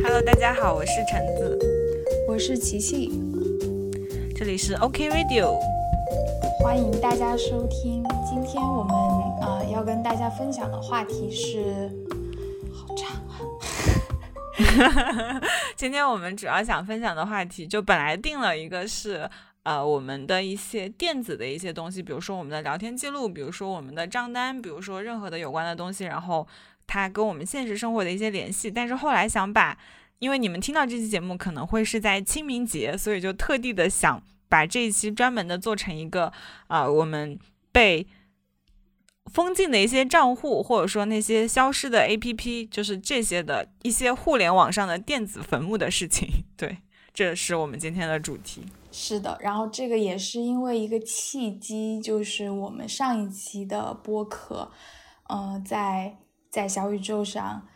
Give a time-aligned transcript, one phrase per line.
[0.00, 1.58] Hello，大家好，我是橙子，
[2.26, 3.10] 我是琪琪，
[4.34, 5.58] 这里是 OK Radio，
[6.60, 8.04] 欢迎大家收听。
[8.24, 8.94] 今天我们
[9.42, 11.90] 呃要跟大家分享的话题是，
[12.72, 13.40] 好长啊。
[15.76, 19.28] 今天我们主要想分享的话题，就本来定了一个是
[19.64, 26.46] 呃我们的一些电子的一些东西，比如说我们的聊天记录，比如说我们的账单，比如说任何的有关的东西，然后。
[26.92, 29.78] 它跟我们现实生活的一些联系，但是后来想把，
[30.18, 36.30] 因为你们听到这期节目可能会是在清明节，所以就特地的想把这一期专门的做成一个
[36.66, 37.38] 啊，我们
[37.72, 38.06] 被
[39.32, 46.28] 封禁的一些账户，或者说那些消失的 APP，就是这些的一些互联网上的电子坟墓的事情。
[46.58, 46.76] 对，
[47.14, 48.64] 这是我们今天的主题。
[48.90, 54.70] 是的，然后这个也是因为一个契机，就是我们上一期的播客，
[55.30, 56.18] 嗯，在。
[56.52, 57.66] 在小宇宙上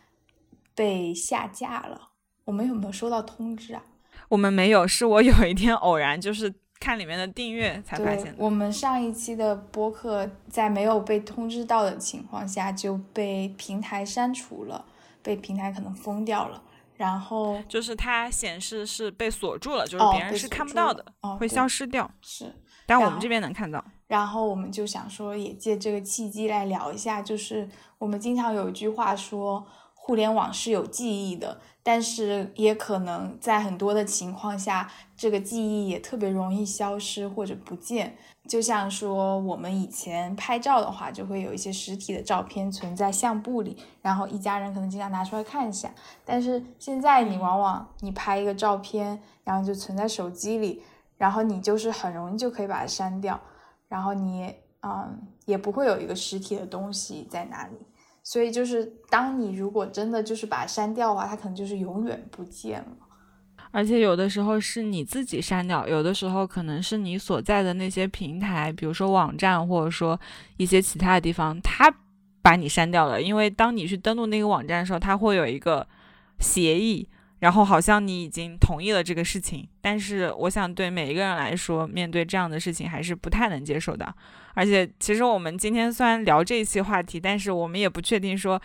[0.75, 2.09] 被下架了，
[2.45, 3.81] 我们有没有收到通知啊？
[4.29, 8.35] 我们没有，是我有一天偶然就是看里面的订阅才发现。
[8.37, 14.85] 我们上一期的播客在没有被通知到的情况下就被平台删除了，
[15.23, 16.61] 被平台可能封掉了。
[16.97, 21.03] 然后就是它显示是被锁住了，就是别人是看不到的，
[21.39, 22.09] 会消失掉。
[22.21, 22.53] 是，
[22.85, 23.83] 但我们这边能看到。
[24.07, 27.69] 然后我们就想说，也借这个契机来聊一下，就是
[27.99, 38.17] 我们经常有一句话说，互联网是有记忆的，但是也可能在很多的情况下，这个记忆也特别容易消失或者不见。
[38.47, 45.91] 就像说，我们以前拍照的话，就会有一些实体的照片存在相簿里，然后一家人可能经常拿出来看一下。
[46.23, 50.81] 但是现在你往往你拍一个照片，然后就存在手机里，
[51.17, 53.37] 然后你就是很容易就可以把它删掉。
[53.89, 57.75] 然后你嗯也不会有一个实体的东西在哪里，
[58.23, 62.87] 所以就是当你如果真的就是把它删掉的话，它可能就是永远不见了。
[63.71, 70.19] 而且有的时候是你自己删掉，有的时候可能是你所在的那些平台，比如说网站或者说
[70.57, 71.93] 一些其他的地方，它
[72.41, 73.21] 把你删掉了。
[73.21, 75.87] 因为当你去登录那个网站的时候，它会有一个
[76.39, 77.07] 协议。
[77.39, 84.11] 然后好像你已经同意了这个事情，但是我想对每一个人来说，面对这样的事情还是不太能接受的。
[84.55, 88.59] 而且，其实我们今天虽然聊这一期话题，但是我们也不确定说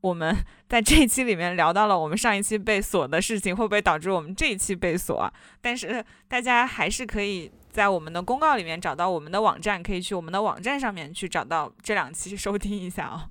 [0.00, 0.36] 我们
[0.68, 5.32] 在这一期里面聊到了我们上一期被锁的事情，会不会导致我们这一期被锁。
[5.60, 13.30] 但是大家还是可以在我们的公告里面找到我们的网站，可以去我们的网站上面去找到这两期收听一下哦。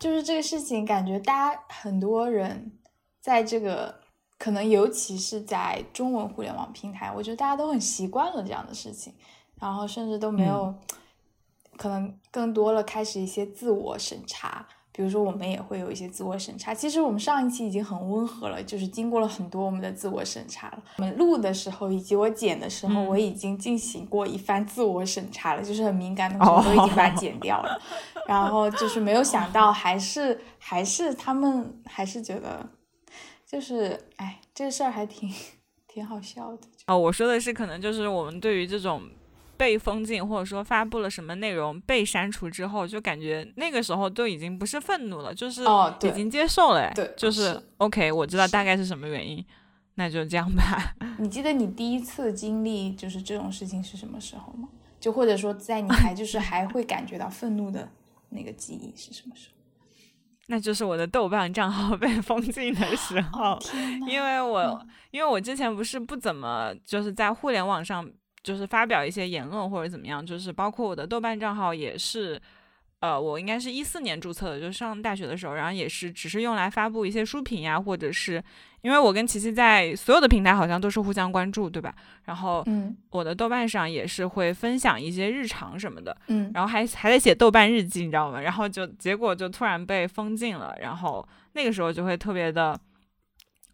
[0.00, 2.72] 就是这个事情，感觉大家很多人
[3.20, 4.02] 在这个。
[4.44, 9.10] 可能尤其是在中文互联网平台，我觉得大家都很习惯了这样的事情，
[9.58, 10.74] 然后甚至都没有，
[11.78, 14.66] 可能更多了开始一些自我审查。
[14.92, 16.74] 比如说，我们也会有一些自我审查。
[16.74, 20.82] 其实我们上一期已经很温和了，就是经过了很多我们的自我审查了。
[20.98, 27.80] 我们录的时候以及我剪的时候，我已经进行过一番自我审查了，就是很敏感的东西都已经把它剪掉了。
[28.28, 32.68] 然后就是没有想到，还是还是他们还是觉得。
[33.46, 35.32] 就是，哎，这事儿还挺
[35.86, 36.62] 挺好笑的。
[36.86, 39.02] 哦，我说的是，可能就是我们对于这种
[39.56, 45.62] 被封禁，或者说发布了什么内容被删除之后，就感觉那个时候都已经不是愤怒了，就是
[46.02, 46.92] 已经接受了。
[46.94, 49.44] 对，就是 OK，我知道大概是什么原因，
[49.94, 50.94] 那就这样吧。
[51.18, 54.68] 你记得你第一次经历就是这种事情是什么时候吗？
[54.98, 57.88] 就或者说，在你 还就是还会感觉到愤怒的
[58.30, 59.54] 那个记忆是什么时候？
[60.48, 63.58] 那就是我的豆瓣账号被 封禁的时候，
[64.06, 68.08] 因为我因为我之前不是不怎么就是在互联网上
[68.42, 72.40] 就是发表一些言论或者怎么样，就是包括我的豆瓣账号也是。
[73.04, 78.42] 呃，我应该是一四年注册的，就上大学的时候，然后也是只是用来发布一些书评呀，或者是
[78.80, 81.94] 因为我跟琪琪在所有的平台好像都是互相关注，对吧？
[82.24, 88.40] 然后，嗯，我的豆瓣上也是会分享一些日常什么的，嗯，然后还还在写豆瓣日记，你知道吗？
[88.40, 92.80] 然后就结果就突然被封禁了，然后那个时候就会特别的。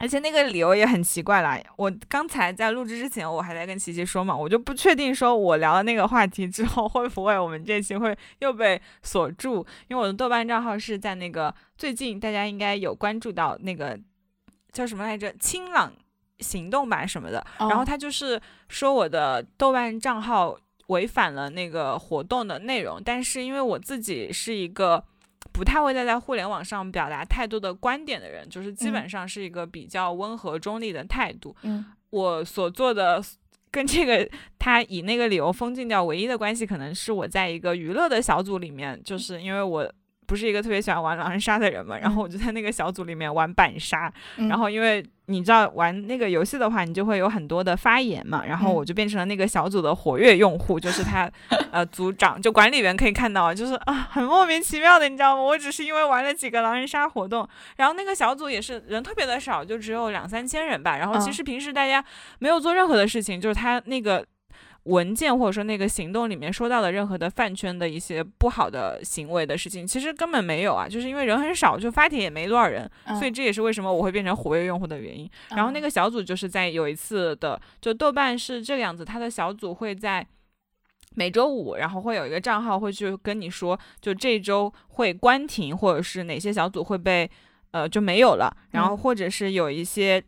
[0.00, 1.60] 而且那个理由也很奇怪啦。
[1.76, 9.64] 我刚才在录制之前，我还在跟琪琪说嘛，我就不确定说我聊了那个话题之后，会不会我们这期会又被锁住？
[9.88, 13.98] 因为我的豆瓣账号是在那个最近大家应该有关注到那个
[14.72, 15.92] 叫什么来着“清朗
[16.38, 20.56] 行动”吧什么的，然后他就是说我的豆瓣账号
[20.86, 25.04] 违反了那个活动的内容，但是因为我自己是一个。
[25.52, 31.54] 不太会再在互联网上表达太多的观点的人，就是基本上是一个比较温和中立的态度。
[31.62, 33.22] 嗯，我所做的
[33.70, 34.28] 跟这个
[34.58, 39.92] 他以那个理由封禁掉唯一的关系，可能是我在一个娱乐的小组里面，就是因为我
[40.30, 44.46] 不是一个特别喜欢玩狼人杀的人嘛，然后我就在那个小组里面玩板杀，嗯。
[44.48, 48.74] 然后因为你知道玩那个游戏的话，你就会有很多的发言嘛，然后嗯。
[48.74, 51.28] 我就变成了那个小组的活跃用户，就是他
[51.72, 55.42] 呃组长就管理员可以看到，就是啊很莫名其妙的，你知道吗？
[55.42, 57.48] 我只是因为玩了几个狼人杀活动，
[57.78, 61.32] 然后那个小组也是人特别的少，就只有两三千人吧，然后其嗯。
[61.32, 62.04] 实平时大家
[62.38, 64.24] 没有做任何的事情，就是他那个。
[64.84, 75.30] 文件或者说那个行动里面说到的任何的饭圈的一些不好的行为的事情，其实根本没有啊，就是因为人很少，就发帖也没多少人，所以这也是为什么我会变成活跃用户的原因。
[75.50, 80.26] 然后那个个小组就是在有一次的，就豆瓣是这个样子，它的小组会在
[81.14, 87.30] 每周五，然后会有一个账号会去跟你说，就这周会关停，或者是哪些小组会被
[87.72, 90.22] 呃就没有了，然后嗯或者是有一些。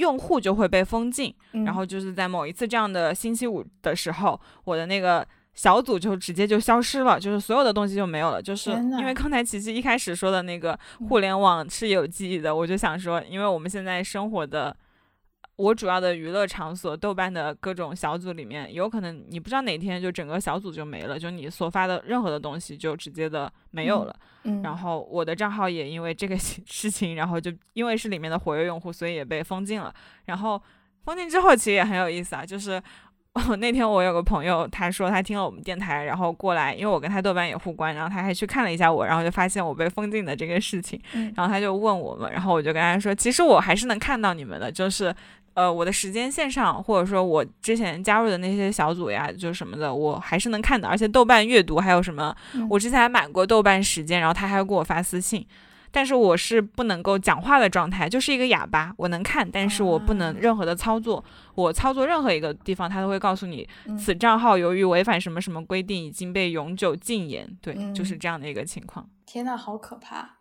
[0.00, 5.24] 用户就会被封禁，嗯然后就是在某一次这样的星期五的时候，我的那个
[5.54, 8.42] 小组就直接就消失了，就是所有的东西就没有了。
[8.42, 10.76] 就是因为刚才琪琪一开始说的那个
[11.08, 14.76] 互联网是有记忆的，我就想说，因为我们现在生活的。
[15.60, 24.16] 我主要的娱乐场所，豆瓣的各种小组里面，有可能你不知道哪天就整个小组就没了，就你所发的任何的东西就直接的没有了。
[24.44, 29.94] 嗯，然后我的账号也因为这个事 事情，然后就因为是里面的活跃用户，所以也被封禁了。
[30.24, 30.60] 然后
[31.04, 32.82] 封禁之后其实也很有意思啊，就是
[33.34, 45.14] 我 那天我有个朋友，他说他听了我们电台，然后过来，因为我跟他豆瓣也互关，然后他还去看了一下我，然后就发现我被封禁的这个事情，嗯然后他就问我们，然后我就跟他说，其实我还是能看到你们的，就是。
[45.54, 50.88] 呃，我的时间线上，或者说我之前加入的那些小组呀，就什么的，我还是能看的。
[50.88, 55.46] 而且豆瓣阅读还有什么，嗯我之前还买过豆瓣时间，然后他还会给我发私信。
[55.92, 61.24] 但是我是不能够讲话的状态，就是一个哑巴，我能看，但是我不能啊任何的操作。
[61.56, 67.58] 我操作任何一个地方，他都会告诉你，嗯此账号由于违反什么什么规定，已经被永久禁言。
[67.60, 69.04] 对，就是嗯这样的一个情况。
[69.26, 70.36] 天呐，好可怕！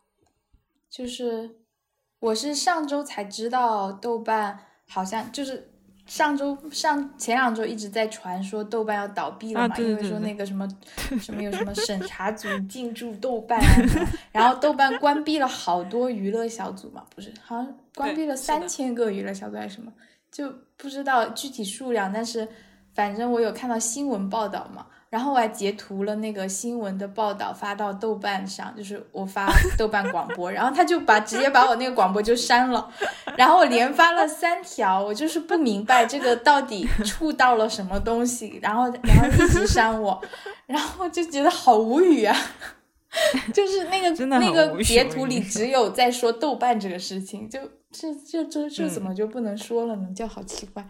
[0.87, 1.55] 就是
[2.19, 4.59] 我是上周才知道豆瓣
[4.89, 5.69] 好像就是
[6.07, 10.67] 上周上前两周一直在传说豆瓣要倒闭了啊嘛，因为说那个什么
[11.21, 19.93] 什么有什么审查组进驻豆瓣啊， 然后豆瓣关闭了好多娱乐小组嘛，不是好像关闭了三千个娱乐小组还是什么，
[20.31, 22.47] 就不知道具体数量，但是
[22.95, 24.87] 反正我有看到新闻报道嘛。
[25.09, 32.91] 然后我还截图了那个新闻的报道发到豆瓣上，就是我发 豆瓣广播，然后他就把直接把我那个广播就删了，
[33.35, 40.21] 然后我连发了三条，我就是不明白这个到底触到了什么东西，然后然后一直删我，
[40.67, 42.35] 然后就觉得好无语啊，
[43.51, 47.59] 就是那个那个截图里只有在说豆瓣这个事情，就
[47.91, 50.07] 这这这这嗯怎么就不能说了呢？
[50.15, 50.87] 就好奇怪。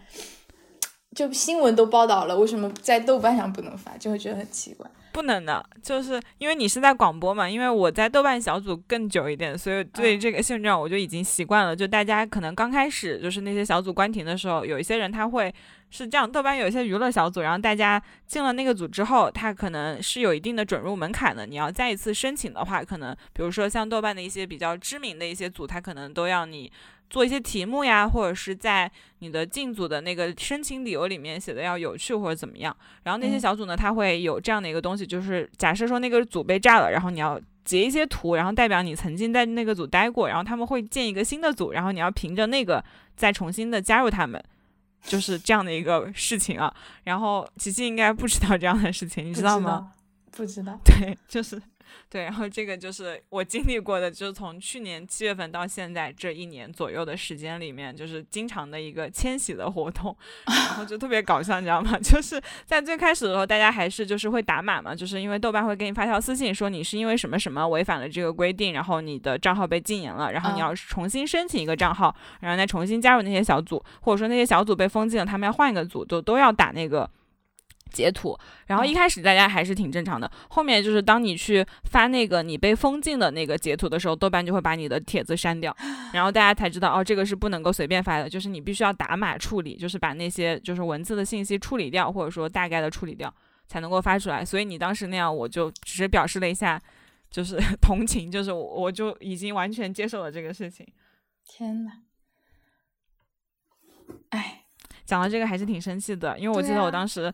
[1.16, 3.96] 就新闻都报道了，为什么在豆瓣上不能发？
[3.98, 4.88] 就会觉得很奇怪。
[5.12, 11.74] 不能的，就是因为你是在广播嘛，因为我在豆瓣小组更久一点，所以对嗯这个现状我就已经习惯了。
[11.74, 15.52] 就大家可能刚开始就是那些小组关停的时候，有一些人他会
[15.90, 21.46] 是这样，豆瓣有一些娱乐小组，然后大家进了那个组之后，他可能是有一定的准入门槛的。
[21.46, 26.70] 你要再一次申请的话，可能比如说像豆瓣的一些比较知名的一些组，他可能都要你。
[27.10, 42.82] 做一些题目呀，或者是在你的进组的那个申请理由里面写的要有趣或者怎么样，然后那些嗯小组呢，它会有这样的一个东西，就是假设说那个组被炸了，然后你要截一些图，然后代表你曾经在那个组待过，然后他们会建一个新的组，然后你要凭着那个
[43.16, 44.42] 再重新的加入他们，
[45.02, 46.72] 就是这样的一个事情啊。
[47.04, 49.92] 然后琪琪应该不知道这样的事情，你你知道吗？？
[50.30, 50.78] 不知道。
[50.84, 51.60] 对，就是
[52.08, 60.16] 对，然后这个就是我经历过的，就是从去年七月份到现在这一年左右的时间里面，就是经常的一个迁徙的活动，
[60.46, 61.98] 然后就特别搞笑，你知道吗？
[62.02, 77.08] 就是在最开始的时候，大家还是就是会打码嘛，就是因为豆瓣会给你发条私信说你是因为什么什么违反了这个规定，然后你的账号被禁言了，然后你嗯要重新申请一个账号，然后再重新加入那些小组，或者说那些小组被封禁了，他们要换一个组，就都要打那个。
[77.90, 85.76] 截图，然后一嗯开始大家还是挺正常的，后面就是当你去发那个你被封禁的那个截图的时候，豆瓣就会把你的帖子删掉，
[86.14, 93.32] 然后大家才知道哦，这个是不能够随便发的，就是你必须要打码处理，就是把那些就是文字的信息处理掉，或者说大概的处理掉，
[93.66, 94.44] 才能够发出来。
[94.44, 96.80] 所以你当时那样，我就只是表示了一下，
[97.30, 100.86] 就是 同情，就是我我就已经完全接受了这个事情。
[101.46, 101.90] 天呐，
[104.30, 104.64] 哎，
[105.04, 107.32] 讲到这个还是挺生气的，因为我记得我当时，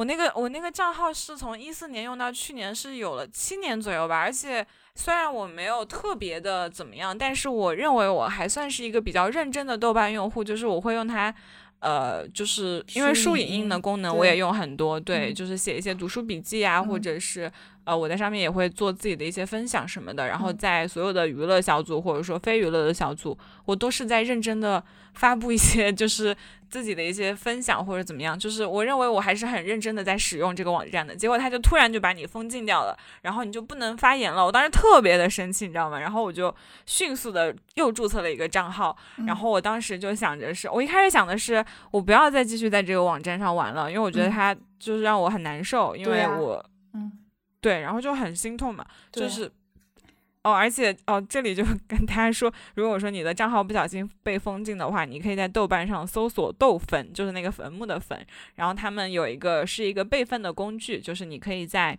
[0.00, 11.34] 我那个我那个账号是从一四年用到去年是有了七年左右吧，而且虽然我没有特别的怎么样，但是我认为我还算是一个比较认真的豆瓣用户，就是我会用它。
[11.80, 17.50] 呃，就是因为书影音的功能我也用很多，对，就是写一些读书笔记啊，或者是。
[17.84, 26.36] 呃，我在上面也会做自己的一些分享什么的，然后在所有的娱乐小组或者说非娱乐的小组，我都是在认真的发布一些 就是
[26.70, 35.98] 自己的一些分享或者怎么样，就是我认为我还是很认真的在使用这个网站的，结果他就突然就把你封禁掉了，然后你就不能发言了，我当时特别的生气，你知道吗？
[35.98, 36.54] 然后我就
[36.86, 38.96] 迅速的又注册了一个账号，
[39.26, 47.12] 然后我当时就想着是我一开始想的是我不要再继续在这个网站上玩了，因为我觉得它就是让我很难受，因为我嗯。
[47.62, 49.52] 对，然后就很心痛嘛，就是，
[50.42, 61.98] 哦，而且哦，这里就跟大家说，如果说你的账号不小心被封禁的话，你可以在豆瓣上搜索“豆粉”，就是那个坟墓的坟，然后他们有一个是一个备份的工具，就是你可以在。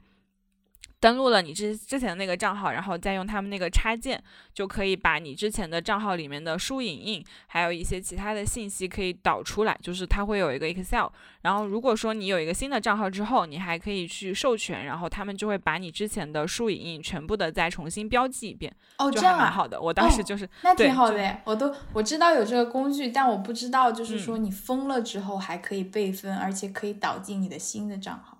[1.01, 11.07] 登录了你之之前的那个账号，然后再用他们那个插件，就可以把你之前的账号里面的输影印，还有一些其他的信息可以导出来，就是它会有一个 Excel。
[11.41, 18.71] 然后如果说你有一个新的账号之后，你还可以去授权，然后他们就会把你之前的输影印全部的再重新标记一遍。
[18.99, 19.81] 哦，这样蛮好的。
[19.81, 28.37] 我当时就是那挺好的，我都我知道有这个工具，但我不知道就是说你封了之后还可以备份，而且可以导进你的新的账号。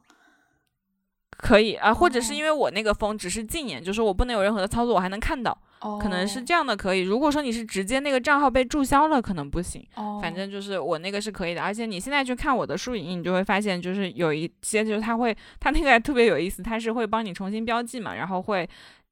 [1.41, 5.57] 可以啊，或者是因为我那个封只是禁言，就是我不能有任何的操作，我还能看到，
[5.99, 6.99] 可能是这样的可以。
[7.01, 9.85] 如果说你是直接那个账号被注销了，可能不行。
[10.21, 18.69] 反正就是我那个是可以的，而且你现在去看我的树影，你就会发现，就是有一些就是它会，它那个特别有意思，它是会帮你重新标记嘛，然后会。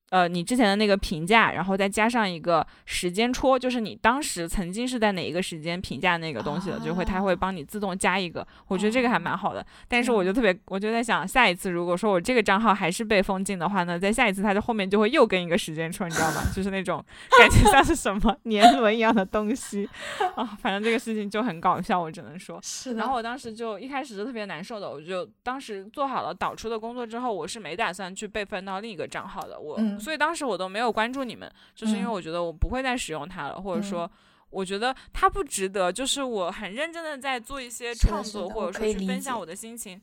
[0.10, 8.46] 呃，你之前的那个评价，然后再加上一个时间戳，就是你当时曾经是在哪一个时间评价那个东西的，就会它会帮你自动加一个。
[8.68, 9.66] 我觉得这个还蛮好的。
[9.88, 16.42] 但是我就特别，我就在想，下一次如果说我这个账号还是被封禁的话呢，在下一次它的后面就会又跟一个时间戳，你知道吗？
[16.56, 17.04] 就是那种
[17.38, 19.88] 感觉像是什么 年轮一样的东西
[20.36, 20.58] 啊。
[20.60, 22.60] 反正这个事情就很搞笑，我只能说。
[22.63, 22.96] 是。
[22.96, 29.60] 然后我当时就一开始是特别难受的，我就当时做好了导出的工作之后，我是没打算去备份到另一个账号的。
[29.60, 29.80] 我。
[30.00, 34.10] 所以当时我都没有关注你们，就是因为我觉得我不会再使用它了，或者说
[34.50, 35.91] 我觉得它不值得。
[35.91, 40.01] 就是我很认真的在做一些创作，或者说去分享我的心情，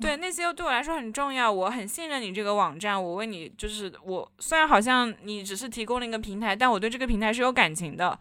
[0.00, 1.50] 对那些对我来说很重要。
[1.50, 8.18] 我很信任你这个网站，我为你就是我虽然好像你只是提供了一个平台，但我对这个平台是有感情的，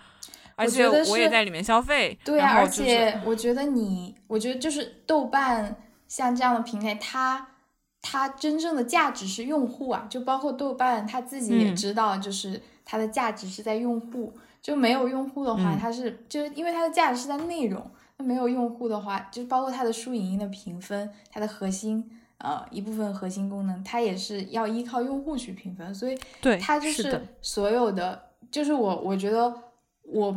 [0.56, 2.18] 而且我也在里面消费。
[2.25, 5.75] 对啊，而且我觉得你，我觉得就是豆瓣
[6.08, 7.48] 像这样的平台，它。
[8.01, 14.34] 它真正的价值是用户啊，就包括豆瓣，它自己也知道，就是它的价值是在用户。
[14.62, 17.84] 就没有用户的话，它是就是因为它的价值是在内容。
[18.17, 25.91] 那没有用户的话，就包括它的输影音的评分，它的核心呃一部分核心功能，它也是要依靠用户去评分。
[25.96, 29.51] 所以，对它就是所有的，就是我我觉得
[30.03, 30.36] 我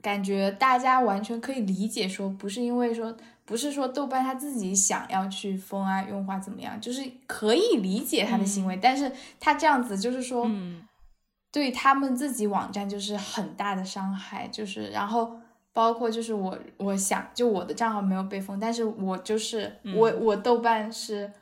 [0.00, 3.16] 感觉大家完全可以理解，说不是因为说。
[3.46, 10.50] 不是说豆瓣他自己想要去封啊用户怎么样，就是可以理解他的行为，但是他这样子就是说，
[11.52, 15.38] 对他们自己网站就是很大的伤害，就是然后
[15.72, 21.32] 包括就是我我想就我的账号没有被封，但是我就是我我豆瓣是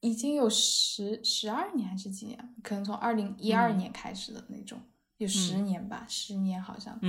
[0.00, 4.80] 已经有十十二年还是几年，可能从二零一二年开始的那种，
[5.18, 7.08] 有十年吧，十年好像多，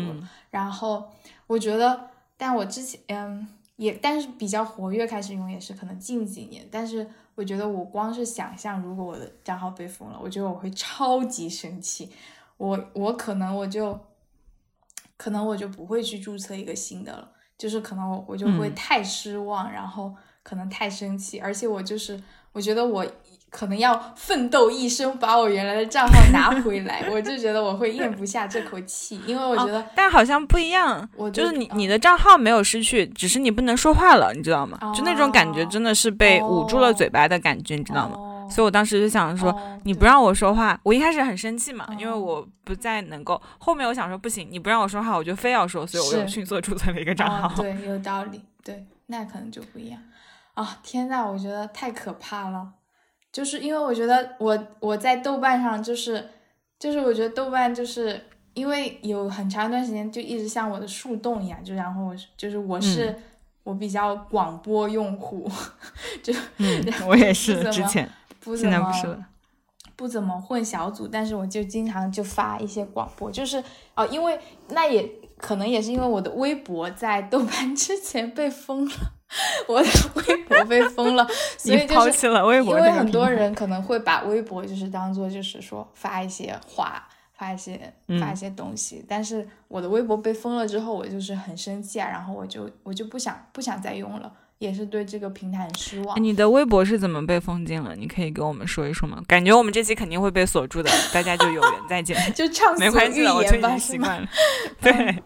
[0.50, 1.10] 然后
[1.48, 2.10] 我觉得。
[2.46, 3.48] 但我之前嗯
[3.78, 6.68] 也，但是比较活跃开始用也是可能近几年。
[6.70, 12.12] 但是我觉得我光是想象，如果我的账号被封了，我觉得我会超级生气。
[12.58, 13.98] 我我可能我就
[15.16, 22.22] 可能我就不会去注册一个新的了，就是可能我我就会太失望，然后可能太生气，而且我就是
[22.52, 23.08] 我觉得我。
[23.54, 34.80] 可能要奋斗一生把我原来的账号拿回来， 我就觉得我会咽不下这口气，因为我觉得，但好像不一样，我就是你你的账号没有失去，只是你不能说话了，你知道吗？
[34.96, 38.18] 就那种感觉真的是被捂住了嘴巴的感觉，你知道吗？
[38.50, 47.62] 所以我当时就想说，你不让我说话，我一开始很生气嘛，因为我不再能够，后面我想说不行，你不让我说话，我就非要说，所以我又迅速注册了一个账号。
[47.62, 50.00] 对，有道理，对，那可能就不一样
[50.56, 50.78] 啊！
[50.84, 52.68] 天呐，我觉得太可怕了。
[53.34, 56.30] 就是因为我觉得我我在豆瓣上就是
[56.80, 58.22] 就是我觉得豆瓣就是
[58.54, 63.14] 因为有很长一段时间就一直像我的树洞一样，就然后就是我是
[63.64, 65.50] 我比较广播用户，
[66.22, 66.32] 就
[67.08, 68.08] 我也是之前
[68.40, 68.92] 不怎么
[69.96, 73.64] 不不怎么混小组，但是我就经常就发一些广播，就是
[73.96, 78.92] 哦，因为那也可能也是因为我的微博在豆瓣之前被封了。
[79.68, 82.78] 我的微博被封了，所以抛弃了微博。
[82.78, 96.24] 因为很多人可能会把微博就是当做就是说发一些话，发发一些发一些东西，但是我的微博被封了之后，我就是很生气啊，然后我就我就不想不想再用了，也是对这个平台很失望。
[96.24, 97.96] 你的微博是怎么被封禁了？
[97.98, 99.22] 你可以给我们说一说吗？
[99.28, 104.28] 感觉我们这期肯定会被锁住的，大家就有缘再见， 就畅没关系的，我已经习惯了。
[104.80, 105.22] 对，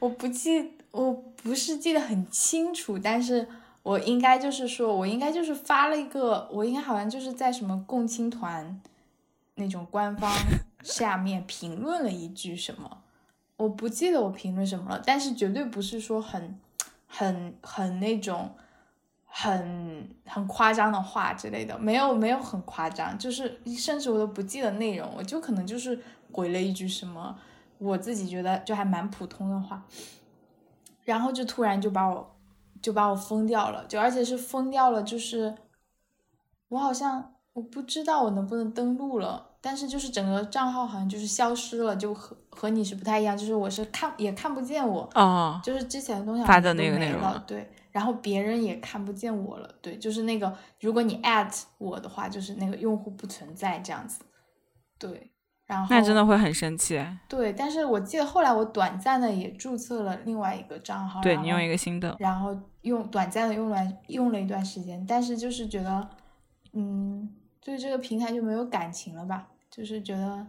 [0.00, 3.48] 我不记，我不是记得很清楚，但是。
[3.84, 8.78] 我应该就是说，我应该就是发了一个，我应该好像就是在什么共青团
[9.54, 10.30] 那种官方
[10.84, 12.98] 下面评论了一句什么，
[13.56, 16.58] 我不记得我评论什么了，但是绝对不是说很
[17.06, 18.50] 很很那种
[19.24, 25.98] 很很夸张的话之类的，没有没有很夸张，就是甚至我都不记得内容，我就可能就是
[26.30, 27.38] 回了一句什么
[27.78, 29.82] 我自己觉得就还蛮普通的话，
[31.12, 32.34] 然后就突然就把我。
[32.80, 35.52] 就把我封掉了，就而且是封掉了，就是
[36.68, 54.20] 我好像我不知道我能不能登录了，但是就是整个账号好像就是消失了，就和和你是不太一样，就是我是看也看不见我，哦，就是之前的东西发的那个内容对，然后别人也看不见我了，对，就是那个如果你 at 我的话，就是那个用户不存在这样子，
[55.00, 55.32] 对。
[55.68, 56.98] 然后那真的会很生气。
[57.28, 66.08] 对，但是我记得后来我短暂的也注册了另外一个账号，对你用一个新的，然后用短暂的用了用了一段时间，但是就是觉得，
[66.72, 67.28] 嗯，
[67.60, 70.46] 对这个平台就没有感情了吧，就是觉得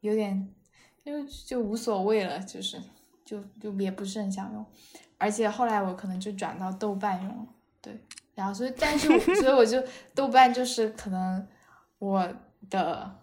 [0.00, 0.48] 有点
[1.04, 2.80] 就就无所谓了，就是
[3.26, 4.64] 就就也不是很想用，
[5.18, 7.46] 而且后来我可能就转到豆瓣用了，
[7.82, 8.00] 对，
[8.34, 11.46] 然后所以但是所以我就豆瓣就是可能
[11.98, 12.26] 我
[12.70, 13.14] 的。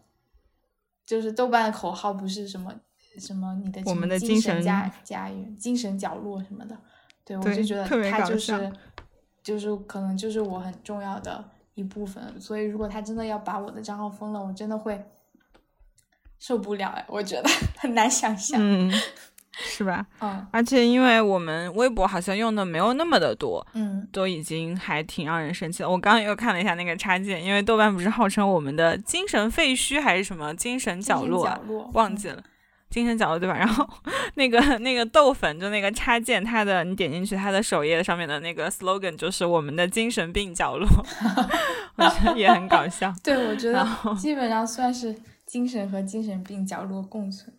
[1.06, 2.74] 就是豆瓣的口号不是什么
[3.20, 6.78] 什么你的我们的精神家家园、精神角落什么的，
[7.24, 8.74] 对我就觉得它就是
[9.44, 11.44] 就是可能就是我很重要的
[11.76, 15.06] 一部分，所以如果他真的要把我的账号封了，我真的会
[16.40, 18.60] 受不了哎，我觉得 很难想象。
[19.58, 20.06] 是吧？
[20.20, 25.90] 嗯，而且因为我们微博好像用的没有那么的多，嗯，都已经还挺让人生气的。
[25.90, 31.50] 我刚刚又看了一下那个插件，因为豆瓣不是号称我们的精神废墟还是什么精神角落，
[31.94, 32.44] 忘记了，
[32.90, 33.56] 精神角落对吧？
[33.58, 33.88] 然后
[34.34, 40.88] 那个那个豆粉就那个插件，它的你点进去，它的首页上面的那个 slogan 就是我们的精神病角落，
[41.96, 43.14] 我觉得也很搞笑。
[43.24, 43.88] 对，我觉得
[44.18, 45.16] 基本上算是
[45.46, 47.54] 精神和精神病角落共存。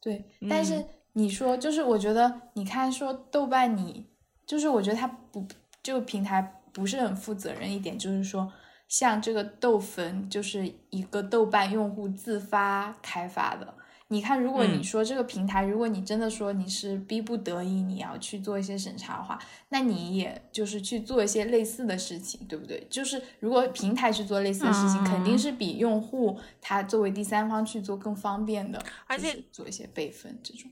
[0.00, 0.84] 对，但是。
[1.14, 4.06] 你说就是，我觉得你看说豆瓣，你
[4.46, 5.46] 就是我觉得它不
[5.82, 8.52] 这个平台不是很负责任一点，就是说
[8.88, 13.74] 像这个豆粉就是一个豆瓣用户自发开发的。
[14.12, 22.84] 你看，如果你说这个平台，如果你真的说你是逼不得已你要去做一些审查的话，那你也就是去做一些类似的事情，对不对？
[22.90, 30.68] 就是如果平台去做类似的事情，肯定是比用户他作为第三方去做更方便的，而且做一些备份这种。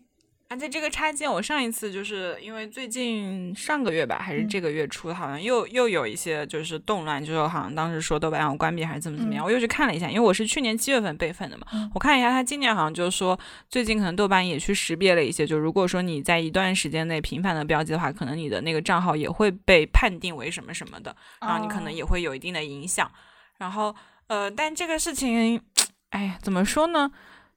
[0.51, 23.11] 而且这个插件，我上一次就是因为最近上个月吧，还是这个月初，好像又又有一些就是动乱，就是好像当时说豆瓣要关闭还是怎么怎么样，我又去看了一下，因为我是去年七月份备份的嘛，我看一下他今年好像就是说最近可能豆瓣也去识别了一些，就如果说你在一段时间内频繁的标记的话，可能你的那个账号也会被判定为什么什么的，然后你可能也会有一定的影响。
[23.59, 23.95] 然后
[24.29, 25.61] 呃，但这个事情，
[26.09, 27.11] 哎呀，怎么说呢，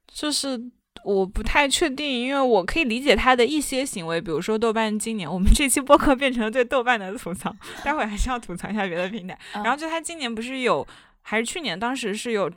[0.06, 0.70] 就是。
[1.04, 7.52] 我不太确定，因为我可以理解他的一些行为，比如说豆瓣今年，我们这期播客变成了对豆瓣的吐槽，
[7.82, 9.36] 待会还是要吐槽一下别的平台。
[9.54, 10.86] 然后就他今年不是有，
[11.22, 12.48] 还是去年，当时是有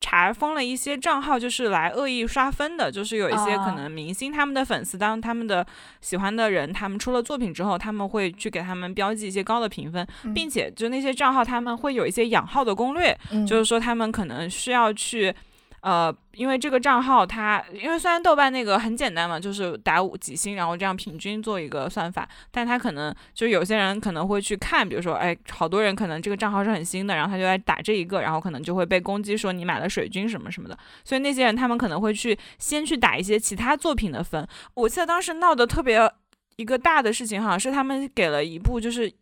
[0.00, 5.64] 查封了一些账号，就是来恶意刷分的，就是有一些可能明星他们的粉丝，当他们的
[6.00, 15.32] 喜欢的人他们出了作品之后，他们会去给他们标记一些高的评分，并且就那些账号他们会有一些养号的攻略，就是说他们可能需要去。
[15.82, 34.46] 呃，因为这个账号它，因为虽然豆瓣那个很简单嘛，就是打五几星，然后这样平均做一个算法，但他可能就有些人可能会去看，比如说，哎，好多人可能这个账号是很新的，然后他就来打这一个，然后可能就会被攻击说你买了水军什么什么的，所以那些人他们可能会去先去打一些其他作品的分。
[34.74, 36.08] 我记得当时闹得特别
[36.54, 39.12] 一个大的事情，好像是他们给了一部就是。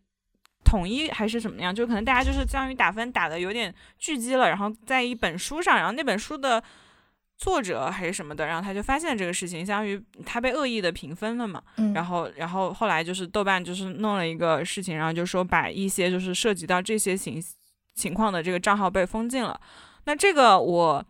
[0.71, 1.75] 统一还是怎么样？
[1.75, 6.63] 就可能大家就是相当于打分打的有点聚集了，然后在一本书上，然后那本书的
[7.37, 11.61] 作者还是什么的，然后他就发现这个事情，相当于他被恶意的评分了嘛。
[11.93, 17.43] 然后，然后后来就是豆瓣就是弄了一个事情，然后就说把一些就是涉及到这些情
[17.93, 19.59] 情况的这个账号被封禁了。
[20.05, 21.05] 那这个我，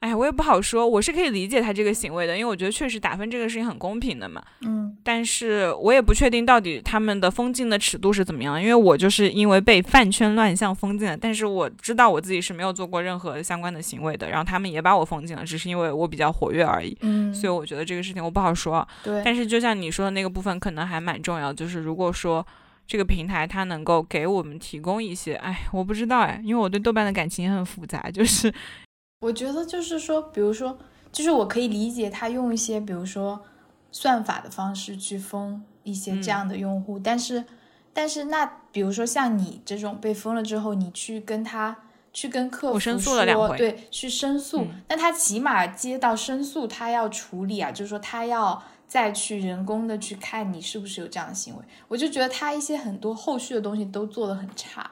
[0.00, 4.42] 哎呀，我也不好说，我是可以理解他这个行为的，因为我觉得确实打分这个事情很公平的嘛。
[4.62, 4.96] 嗯。
[5.02, 16.96] 但是我也不确定到底他们的封禁的尺度是怎么样，因为我就是因为被饭圈乱象封禁了，但是我知道我自己是没有做过任何相关的行为的，然后他们也把我封禁了，只是因为我比较活跃而已。
[17.02, 18.86] 嗯，所以我觉得这个事情我不好说。
[19.02, 22.46] 对，但是就像你说的那个部分，可能还蛮重要，就是如果说
[22.86, 28.52] 这个平台它能够给我们提供一些，哎，我不知道哎，因为我对豆瓣的感情也很复杂，就是
[29.20, 30.78] 我觉得就是说，比如说，
[31.12, 33.44] 就是我可以理解他用一些，比如说。
[33.92, 37.44] 算法的方式去封一些这样的用户，但是，
[37.92, 41.76] 但是那比如说像你这种被封了之后，你去跟他
[42.12, 54.88] 去跟客服说，对，去申诉，那他起码接到申诉，他要处理啊，就是说他要再去人工的去看你是不是有这样的行为，我就觉得他一些很多后续的东西都做的很差，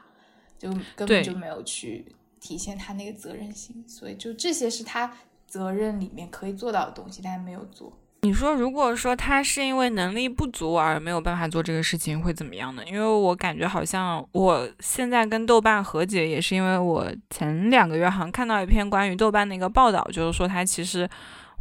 [0.58, 2.04] 就根本就没有去
[2.40, 5.12] 体现他那个责任心，所以就这些是他
[5.46, 7.92] 责任里面可以做到的东西，但他没有做。
[8.22, 12.82] 你说，如果说他是因为能力不足而没有办法做这个事情，会怎么样呢？
[12.86, 21.08] 因为我感觉好像我现在跟豆瓣和解，也是因为我前两个月好像看到一篇关于豆瓣的一个报道，就是说他其实。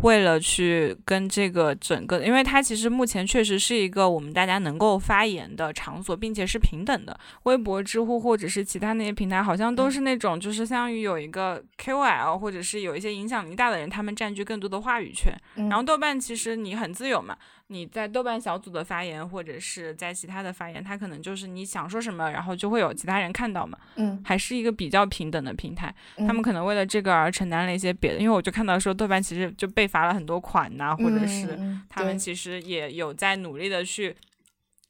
[0.03, 7.19] 为了去跟这个整个，因为它其实目前确实是一个我们大家能够发言的场所，并且是平等的。
[7.43, 15.33] 微博、知乎或者是其他那些平台，好像都是那种就是相当于有一个 KOL 或者是有一些影响力大的人，他们占据更多的话语权。
[15.55, 17.35] 然后豆瓣其实你很自由嘛。
[17.69, 23.77] 你在豆瓣小组的发言，或者是在其他的发言，它可能就是你想说什么，然后就会有其他人看到嘛。
[23.97, 25.93] 嗯，还是一个比较平等的平台。
[26.19, 34.15] 他们可能为了这个而承担了一些别的，因为我就看到说豆瓣其实就被罚了很多款呐，或者是他们其实也有在努力的去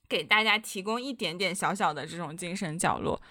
[0.10, 3.22] 给大家提供一点点小小的这种精神角落。
[3.22, 3.28] 嗯，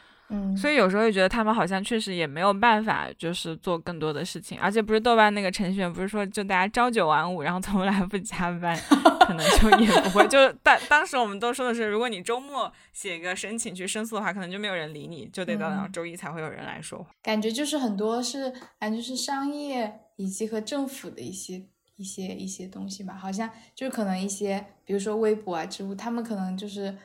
[0.56, 4.58] 所以有时候也觉得他们好像确实也没有办法，就是做更多的事情。
[4.58, 8.76] 而且不是豆瓣那个程序员不是说就大家朝九晚五，然后从来不加班，
[9.26, 10.26] 可能就也不会。
[10.26, 17.06] 就当当时我们都说的是，如果你周末写个申请去申诉的话，可能就没有人理你，就得到周一才会有人来说。
[17.22, 21.62] 感觉就是很多是感觉是商业以及和政府的一些
[21.96, 26.96] 一些一些东西吧，好像就可能一些，比如说微博啊、知乎，他们可能就是。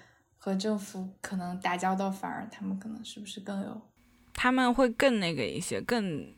[0.44, 3.80] 和政府可能打交道，反而他们可能是不是更有？
[4.34, 6.34] 他们会更那个一些，更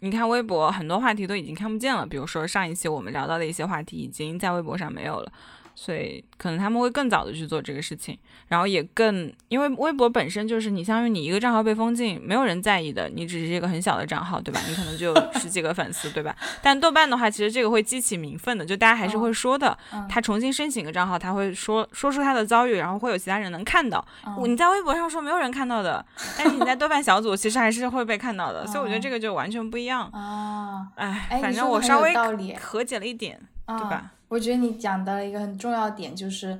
[0.00, 5.32] 你看微博很多话题都已经看不见了，比如说上一期我们聊到的一些话题已经在微博上没有了。
[5.74, 8.16] 所以可能他们会更早的去做这个事情，
[8.48, 14.60] 然后也更因为微博本身就是你相当于你一个账号被封禁，没有人在意的，你只是一个很小的账号，对吧？
[14.68, 16.34] 你可能就十几个粉丝，对吧？
[16.62, 19.76] 但豆瓣的话，其实这个会激起民愤的，就大家还是会说的。
[20.08, 24.04] 他重新申请一个账号，他会说说出他的遭遇，然后会有其他人能看到。
[24.42, 26.04] 你在微博上说没有人看到的，
[26.38, 28.66] 但是你在豆瓣小组其实还是会被看到的。
[28.68, 30.88] 所以我觉得这个就完全不一样啊！
[30.96, 32.14] 哎，反正我稍微
[32.56, 34.12] 和解了一点，对吧？
[34.34, 36.58] 我觉得你讲到了一个很重要点，就是，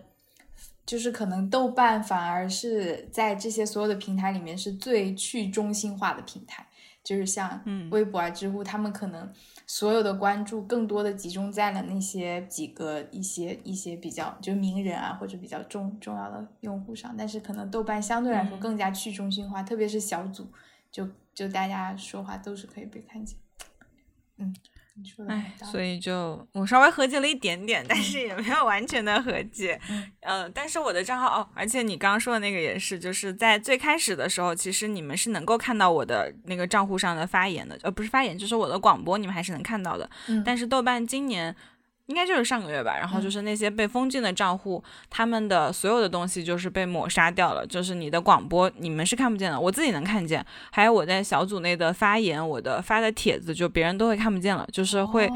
[0.87, 6.65] 就是可能豆瓣反而是在这些所有的平台里面是最去中心化的平台，
[7.03, 7.61] 就是像
[7.91, 9.29] 微博啊、知乎，他们可能
[9.67, 20.47] 所有的关注更多的集中在了那些几个一些一些比较就名人啊或者比较重重要的用户上，但是可能豆瓣相对来说更加去中心化，特别是小组，
[20.93, 23.37] 就就大家说话都是可以被看见，
[24.37, 24.55] 嗯。
[25.29, 29.81] 哎，所以就我稍微和解了一点点，但是也没有完全的和解。
[30.21, 40.09] 嗯， 但是我的账号哦，而且你刚刚说的那个也是，就是在最开始的时候，其实你们是能够看到我的那个账户上的发言的，呃，不是发言，就是我的广播，你们还是能看到的。
[40.29, 41.55] 嗯，但是豆瓣今年。
[42.07, 55.27] 应该就是上个月吧，然后就是那些被封禁的账户，他们的所有的东西就是被抹杀掉了，就是你的广播你们是看不见的，我自己能看见，还有我在小组内的发言，我的发的帖子就别人都会看不见了，就是会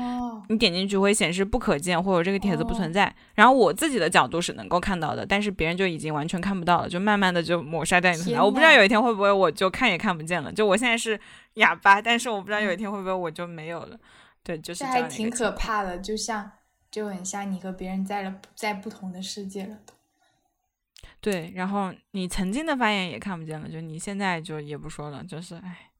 [0.50, 11.18] 你点进去会显示不可见，或者这个帖子不存在，然后我自己的角度是能够看到的，但是别人就已经完全看不到了，就慢慢的就抹杀掉你的存在，我不知道有一天会不会我就看也看不见了，就我现在是
[11.54, 13.96] 哑巴，但是我不知道有一天会不会我就没有了，
[14.42, 16.50] 对，就是这还挺可怕的，就像。
[16.98, 19.78] 就很像你和别人在了在不同的世界了
[21.20, 25.90] 对，然后你曾经的发言也看不见了，就你现在就也不说了，就是哎，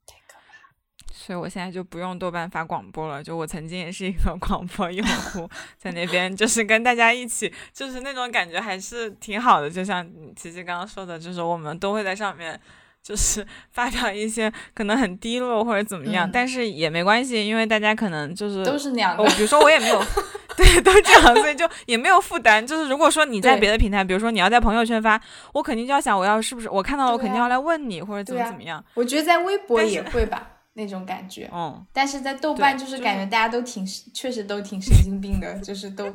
[1.12, 3.22] 所以我现在就不用豆瓣发广播了。
[3.22, 9.70] 就我曾经也是一个 广播用户，在那边就是跟大家一起，就是那种感觉还是挺好的。
[9.70, 12.60] 就像琪琪刚刚说的，就是我们都会在上面。
[13.08, 19.24] 就是 发表一些可能很低落或者怎么样，但是也没关系，因为大家可能就是都是那样的。
[19.30, 19.98] 比如说我也没有，
[20.54, 22.64] 对，都这样，所以就也没有负担。
[22.66, 25.18] 就是如果说你在别的平台，比如说你要在朋友圈发，
[25.54, 28.84] 我肯定就要想，我要是不是我看到了，我肯定要来问你或者怎么怎么样。
[28.92, 31.48] 我觉得在微博也会吧，那种感觉。
[31.50, 31.82] 嗯。
[31.94, 36.14] 但是在豆瓣就是感觉大家都挺，确实都挺神经病的，就是都。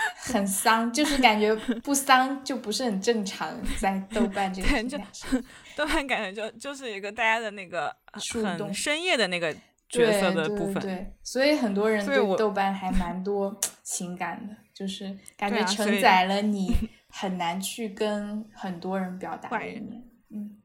[0.32, 5.42] 很丧，就是感觉不丧就不是很正常，在豆瓣这个平台上，
[5.76, 7.94] 豆瓣感觉就就是一个大家的那个
[8.42, 9.54] 很深夜的那个
[9.88, 10.74] 角色的部分。
[10.74, 16.74] 对对，所以很多人对豆瓣还蛮多情感的，就是感觉承载了你
[17.08, 20.02] 很难去跟很多人表达的一面。
[20.30, 20.58] 嗯，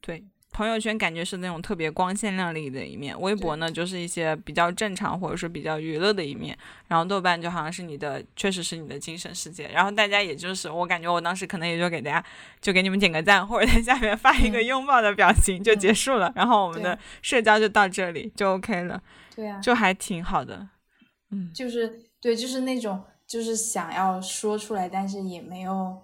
[0.00, 6.56] 对，朋友圈感觉是那种特别光鲜亮丽的一面，微博呢就是一些比较正常或者说比较娱乐的一面，
[6.88, 9.66] 然后豆瓣就好像是你的，确实是你的精神世界。
[9.68, 12.24] 然后大家也就是，我感觉我当时可能也就给大家
[12.60, 19.02] 就给你们点个赞，或者在下面发一个嗯拥抱的表情就结束了，然后我们的社交就到这里就 OK 了，
[19.34, 20.68] 对啊，就还挺好的。
[21.30, 26.02] 嗯，就是对，就是那种就是想要说出来，但是也没有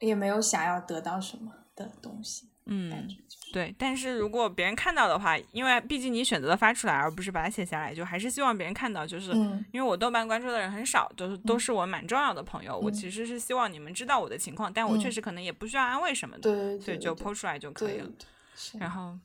[0.00, 3.08] 也没有想要得到什么的东西，嗯
[3.56, 9.06] 对，但是如果别人看到的话，因为毕竟你选择了发出来，而不是把它写下来，就还是希望别人看到。
[9.06, 12.78] 就是嗯因为我豆瓣关注的人很少，都是都是我蛮重要的朋友。
[12.78, 18.10] 我嗯其实是希望你们知道我的情况，但我确嗯实可能也不需要安慰什么的，对对对，就对剖出来就可以了。
[18.78, 19.18] 然后，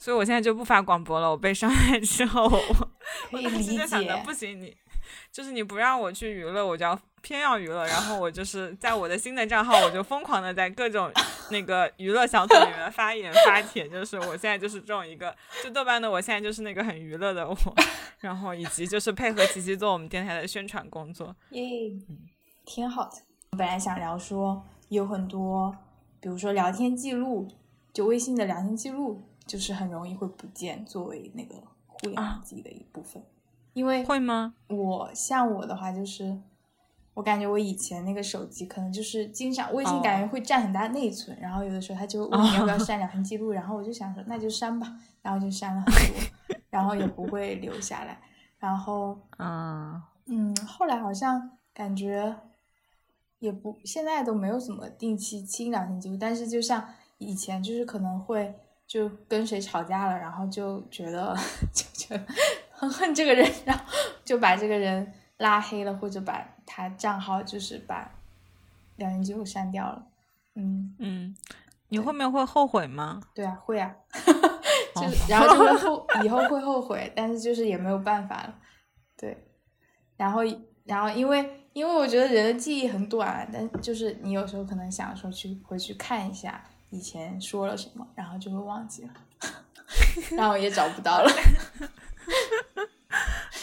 [0.00, 1.30] 所以我现在就不发广播了。
[1.30, 2.88] 我被伤害之后， 我
[3.30, 4.76] 我当时就想着不行，你
[5.30, 7.84] 就是你不让我去娱乐，我就要偏要娱乐。
[7.86, 11.10] 然后我就是在我的新的账号，我就疯狂的在各种
[11.50, 17.56] 那个娱乐小组里面发言发帖，就是我现在就是这种一个，就豆瓣的我现在就是那个很娱乐的我，
[18.20, 21.34] 然后以及就是配合琪琪做我们电台的宣传工作。
[21.50, 21.62] 耶，
[22.64, 23.16] 挺好的。
[23.52, 25.76] 我本来想聊说有很多，
[26.20, 27.48] 比如说聊天记录，
[27.92, 31.56] 就微信的聊天记录，就是很容易会不见，作为那个
[31.86, 33.22] 互联网记忆的一部分。
[33.72, 34.54] 因为会吗？
[34.68, 36.36] 我像我的话，就是
[37.20, 42.78] 我感觉我以前那个手机可能就是经常微信感觉会占很大内存，然后有的时候他就问你要不要。
[42.80, 48.18] 删聊天记录，然后我就想说那就删吧，然后就删了很多， 然后也不会留下来，
[48.58, 52.34] 然后 嗯，嗯，后来好像感觉
[53.38, 56.82] 也不，现在都没有怎么定期清聊天记录，但是就像
[57.18, 58.54] 以前，就是可能会
[58.86, 61.36] 就跟谁吵架了，然后就觉得
[61.74, 62.24] 就觉得
[62.70, 63.84] 很恨这个人，然后
[64.24, 68.10] 就把这个人拉黑了，或者把他账号就是把
[68.96, 70.06] 聊天记录删掉了。
[70.54, 71.34] 嗯，嗯，
[71.88, 73.20] 你后面会后悔吗？
[73.34, 73.90] 对啊，会啊，
[74.94, 78.54] 就是然后就会后 以后会后悔，但是就是也没有办法了，
[79.16, 79.46] 对，
[80.16, 80.42] 然后
[80.84, 89.10] 然后因为因为我觉得人的记忆很短啊，但就是你有时候可能想说去回去看一下以前说了什么，然后就会忘记了，
[90.36, 91.30] 然后也找不到了。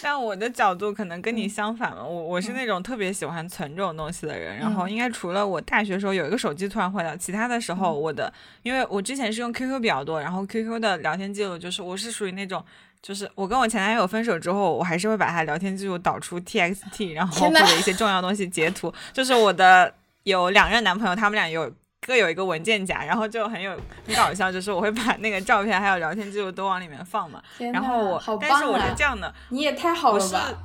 [0.02, 4.58] 但我的角度可能跟你嗯相反了，我我是那种特别喜欢存这种东西的人。
[4.58, 8.32] 然后嗯应该除了我大学时候有一个手机突然坏掉，其他的时候嗯我的，
[8.64, 12.64] 因为我之前是用 QQ 比较多，然后 QQ 的聊天记录就是我是属于那种，
[13.02, 18.94] 就是我跟我前男友分手之后，我还是会把他聊天记录导出 TXT，然后或者一些重要东西截图。
[19.14, 21.72] 就是我的有两任男朋友，他们俩有。
[22.08, 27.44] 各有一个文件夹，然后就很有很搞笑，就是我会把那个照片还有聊天记录都往里面放嘛。
[27.74, 30.60] 然后我但是我是这样的，你也太好我是了吧！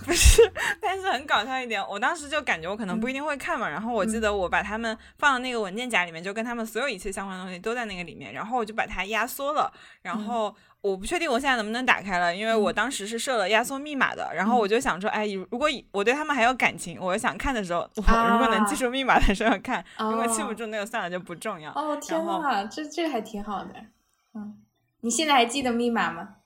[0.06, 0.42] 不是，
[0.80, 21.70] 但是很搞笑一点，我当时就感觉我可能不嗯一定会看嘛，然后我记得我把它们放到那个文件夹里面，就跟他们所有一切相关的东西都在那个里面，然后我就把它压缩了，然嗯后我不确定我现在能不能打开了，因为我当时是设了压缩密码的，然后我就想说，哎，如果我对他们还有感情，我想看的时候，我 如果能记住密码的时候看，如果记不住那个算了就不重要。
[21.72, 23.74] 哦天呐，这这个还挺好的。
[24.34, 24.56] 嗯，
[25.02, 26.36] 你现在还记得密码吗？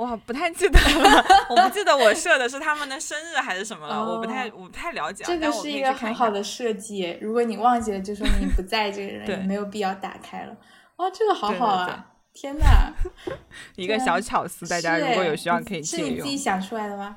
[0.00, 10.56] 我不太记得了， 我不记得我设的是他们的生日还是什么了，我不太哦我不太了解啊，这个是一个很好的设计，如果你忘记了，就说明你不在这个人， 也没有必要打开了。
[10.96, 11.86] 哇，这个好好啊！
[11.86, 11.94] 对
[12.32, 12.64] 天呐，
[13.76, 16.26] 一个小巧思，大家如果有需要可以你是借用你自。
[16.28, 17.16] 己想出来的吗？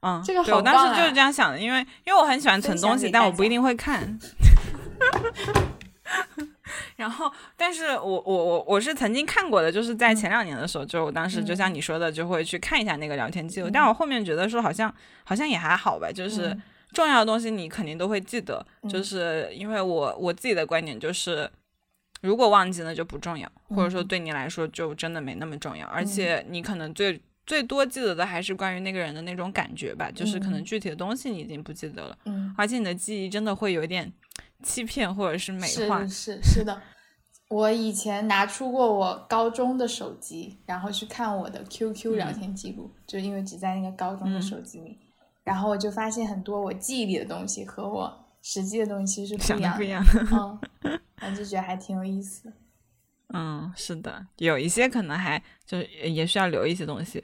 [0.00, 4.18] 嗯，这个对我当时就是这样想的，因为因为我很喜欢存东西，但我不一定会看。
[7.02, 13.68] 然后，但是我我我我是曾经看过的，就是在前两年的时候，就我当时就像你说的，就会去看一下那个聊天记录。
[13.68, 13.72] 嗯。
[13.72, 16.62] 但我后面觉得说，好像好像也还好吧，就是嗯。
[16.92, 18.88] 重要的东西你肯定都会记得，嗯。
[18.88, 21.50] 就是因为我我自己的观点就是。
[22.20, 24.06] 如果忘记了就不重要，或者说嗯。
[24.06, 30.64] 对你来说就真的没那么重要，而且你可能最最多记得的还是关于那个人的那种感觉吧，就是可能嗯。
[30.64, 34.08] 具体的东西你已经不记得了，嗯，而且你的记忆真的会有一点
[34.62, 36.08] 欺骗或者是美化是。
[36.08, 36.80] 是是的。
[37.48, 44.98] 我以前拿出过我高中的手机，然后去看我的 QQ 聊天记录，就因为只在那个高中的嗯手机里，
[45.44, 50.58] 然后我就发现很多我记忆里的东西和我实际的东西是不一样不一样，嗯，
[51.20, 52.52] 我就觉得还挺有意思的。
[53.34, 57.22] 嗯，是的，有一些可能还就是也需要留一些东西。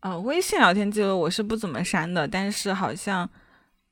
[0.00, 3.28] 呃，微信聊天记录我是不怎么删的，但是好像，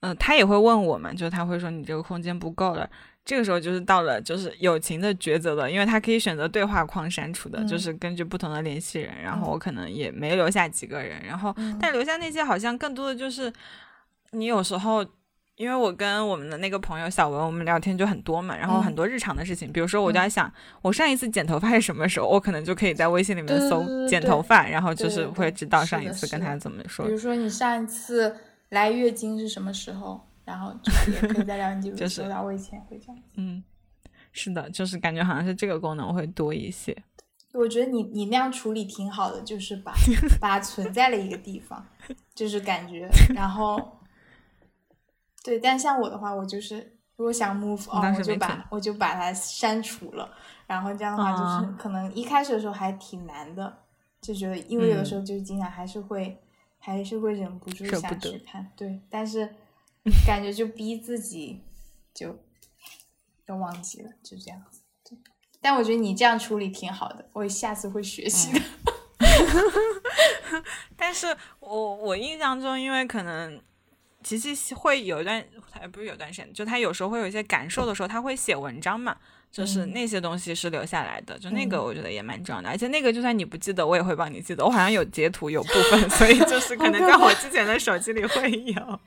[0.02, 2.88] 呃，他也会问我嘛，就他会说你这个空间不够了。
[3.24, 13.52] 这个时候就是到了就是友情的抉择了，因为他可以选择对话框删除的，就是根据不同的联系人，然后我可能也没留下几个人，然后但留下那些好像更多的就是
[14.32, 15.04] 你有时候。
[15.56, 27.04] 因为我跟我们的那个朋友小文，我们聊天就很多嘛，然后很多日常的事情，比如说我就在想，我上一次剪头发是什么时候，我可能就可以在微信里面搜剪头发，然后就是会知道上一次跟他怎么说。
[27.04, 28.34] 比如说你上一次
[28.72, 30.72] 来月经是什么时候，然后
[31.08, 33.22] 也可以在聊天记录搜到，我以前会这样。
[33.37, 33.62] 嗯，
[34.32, 36.96] 是的，就是感觉好像是这个功能会多一些。
[37.52, 39.92] 我觉得你你那样处理挺好的，就是把
[40.40, 41.87] 把它存在了一个地方，
[42.35, 43.98] 就是感觉， 然后。
[45.44, 46.76] 对，但像我的话，我就是
[47.16, 50.30] 如果想 move on，我就把我就把它删除了，
[50.68, 53.78] 然后这样的话就是可能一开始的时候还挺难的，
[54.20, 56.40] 就觉得因为有的时候就经常还是会
[56.84, 59.54] 还是会忍不住想去看，对，但是
[60.26, 61.60] 感觉就逼自己
[62.12, 62.36] 就
[63.46, 64.80] 都忘记了，就这样子。
[65.08, 65.16] 对，
[65.60, 68.60] 但我觉得你这样处理挺好的，我下次会学习的。
[70.96, 73.60] 但是我我印象中，因为可能。
[74.24, 79.18] 琪琪会有一段，他不是有段时间，就他有时候会有一些感受的时候，他会写文章嘛，
[79.52, 89.00] 就是那些东西是留下来的，就那个我觉得也蛮重要的，而且那个就算你不记得，我也会帮你记得，我好像有截图有部分，所以就是可能在我之前的手机里会有，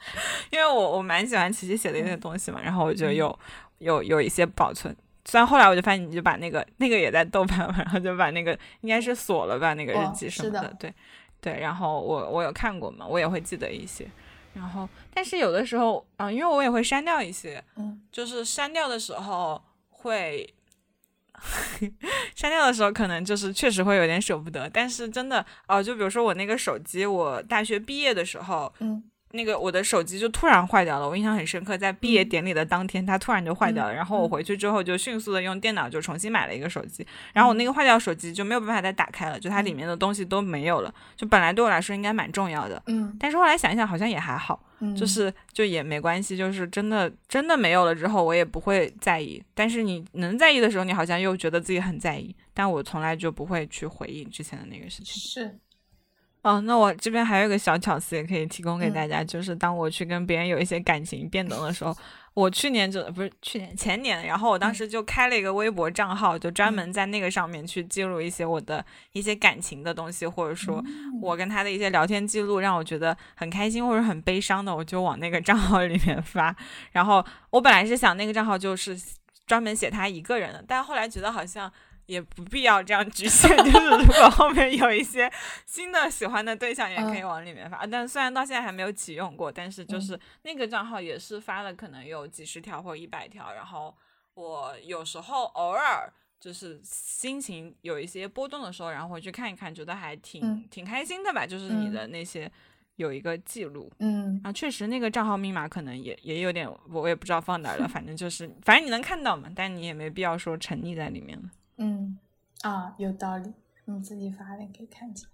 [0.51, 3.37] 因为我我蛮喜欢琪琪写的一些东西嘛，然后我就有
[3.79, 10.93] 有有一些保存，虽然后来我就发现你就把那个那个也在豆瓣，然后就把那个应该是锁了吧，那个日记什么的，对
[11.41, 14.07] 对，然后我我有看过嘛，我也会记得一些。
[14.53, 19.61] 然后，但是有的时候，嗯，因为我也会删掉一些，嗯，就是删掉的时候
[20.05, 20.53] 会，
[22.35, 29.03] 删掉的时候可能就是确实会有点舍不得，但是真的，哦，就比如说我那个手机，我大学毕业的时候，嗯。
[29.31, 33.93] 那个我的手机就突然坏掉了，我印象很深刻，在毕业典礼的当天，它突然就坏掉了。
[33.93, 37.05] 然后我回去之后就迅速的用电脑就重新买了一个手机。
[37.33, 40.93] 然后我那个坏掉手机就没有办法再打开了，就它里面的东西都没有了。
[41.17, 43.13] 就本来对我来说应该蛮重要的，嗯。
[43.19, 46.35] 但是后来想一想，好像也还好，就是就也没关系。
[46.35, 49.41] 就是真的真的没有了之后，我也不会在意。
[49.53, 52.35] 但是你能在意的时候，你好像又觉得自己很在意。
[52.53, 55.13] 但我从来就不会去回应之前的那个事情。
[55.15, 55.57] 是。
[56.41, 61.97] 哦，那我这边还有一个小巧思，也可以提供给大家，就是当我去跟别人有一些感情变动的时候，
[62.35, 70.83] 我去年就不是去年前年，然后我当时就开了一个微博账号，就专门在那个上面去记录一些我的一些感情的东西，或者说
[71.21, 76.55] 我跟他的一些聊天记录，让我觉得很开心或者很悲伤的，我就往那个账号里面发。
[76.91, 78.95] 然后我本来是想那个账号就是
[79.47, 81.71] 专门写他一个人的，但后来觉得好像。
[82.07, 85.31] 也不必要这样局限， 就是如果后面有一些
[85.65, 87.85] 新的喜欢的对象，也可以往里面发。
[87.85, 93.53] 但虽然到现在还没有启用过，但是就是那个账号也是发了，可能有几十条或一百条。
[93.53, 93.95] 然后
[94.35, 101.45] 我有时候偶尔就是心情有一些波动的时候，然后回去看一看，觉得还挺挺开心的吧。
[101.45, 102.51] 就是你的那些
[102.97, 107.87] 有一个记录，嗯，啊，确实那个账号密码可能也也有点，我也不知道放哪了。
[107.87, 111.49] 反正就是，反正你能看到嘛，但你也没必要说沉溺在里面了。
[111.77, 112.17] 嗯，
[112.61, 113.53] 啊，有道理，
[113.85, 115.27] 你自己发的可以看见。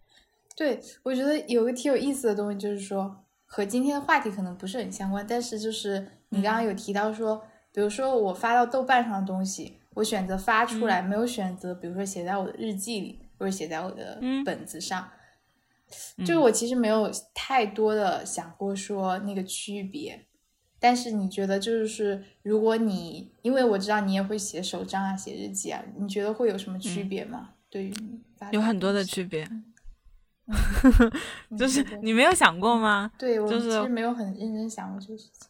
[0.55, 15.09] 对，我觉得有个挺有意思的东西，就是说和今天的话题可能不是很相关，但是就是你刚刚有提到说，比如说我发到豆瓣上的东西，我选择发出来，没有选择，比如说写在我的日记里，或者写在我的本子上，
[16.19, 20.27] 就是我其实没有太多的想过说那个区别。
[20.83, 27.49] 但是你觉得，就是如果你，因为我知道你也会写手账啊，写日记啊，你觉得会有什么区别吗？
[27.69, 27.93] 对于
[28.51, 29.47] 有很多的区别，
[31.55, 33.11] 就是你没有想过吗？
[33.15, 35.47] 对，我其实没有很认真想过这个事情。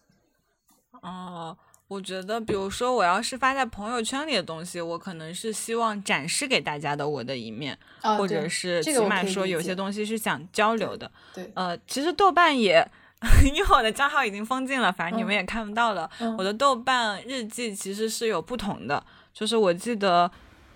[1.02, 11.10] 哦，我觉得，比如说我要是发在朋友圈里的东西，我可能是希望展示给大家的我的一面，或者是起码说有些东西是想交流的。
[11.34, 12.86] 对，呃，其实豆瓣也。
[13.46, 16.10] 因为我的账号已经封禁了，反正你们也看不到了。
[16.38, 20.32] 我的豆瓣日记其实是有不同的，就是我记得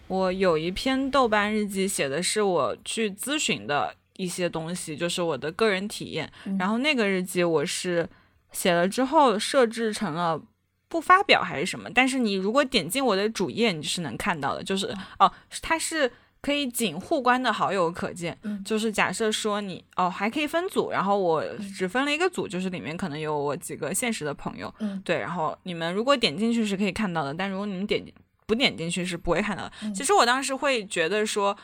[0.08, 6.32] 我有一篇豆瓣日记写的是我去咨询的一些东西，就是我的个人体验。
[6.60, 8.08] 然后那个日记我是
[8.52, 10.40] 写了之后设置成了
[10.88, 15.32] 不发表还是什么，但是你如果点进我的主页，你是能看到的，就是哦，
[15.62, 16.12] 它是。
[16.46, 21.44] 可以仅互关的好友可见，就是假设说你哦还可以分组，然后我
[21.76, 24.72] 只分了一个组，就是里面可能有我几个现实的朋友，
[25.04, 28.06] 对，然后你们如果点进去是可以看到的，但如果你们点
[28.46, 29.72] 不点进去是不会看到的。
[29.96, 31.58] 其实我当时会觉得说，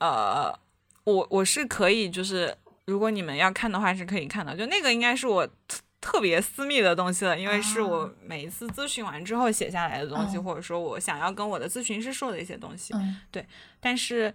[0.00, 0.52] 呃，
[1.04, 2.52] 我我是可以就是
[2.86, 4.52] 如果你们要看的话，是可以看到。
[4.52, 5.48] 就那个应该是我
[6.04, 12.92] 特别私密的东西了，因为是我每一次咨询完之后写下来的东西，或者说我想要跟我的咨询师说的一些东西。
[13.30, 13.46] 对，
[13.80, 14.34] 但是。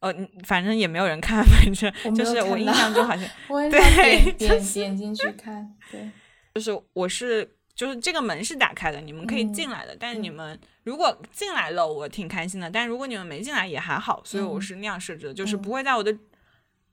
[0.00, 0.12] 呃，
[0.44, 3.26] 反正也没有人看， 反正就是我印象中好像，
[3.70, 6.10] 对，点点进去看，对，
[6.54, 16.14] 就是我是就是这个门是打开的，你们可以进来的，但是你们如果进来了，我挺开心的，但是如果你们没进来也还好，所以我是那样设置的，就是不会在我的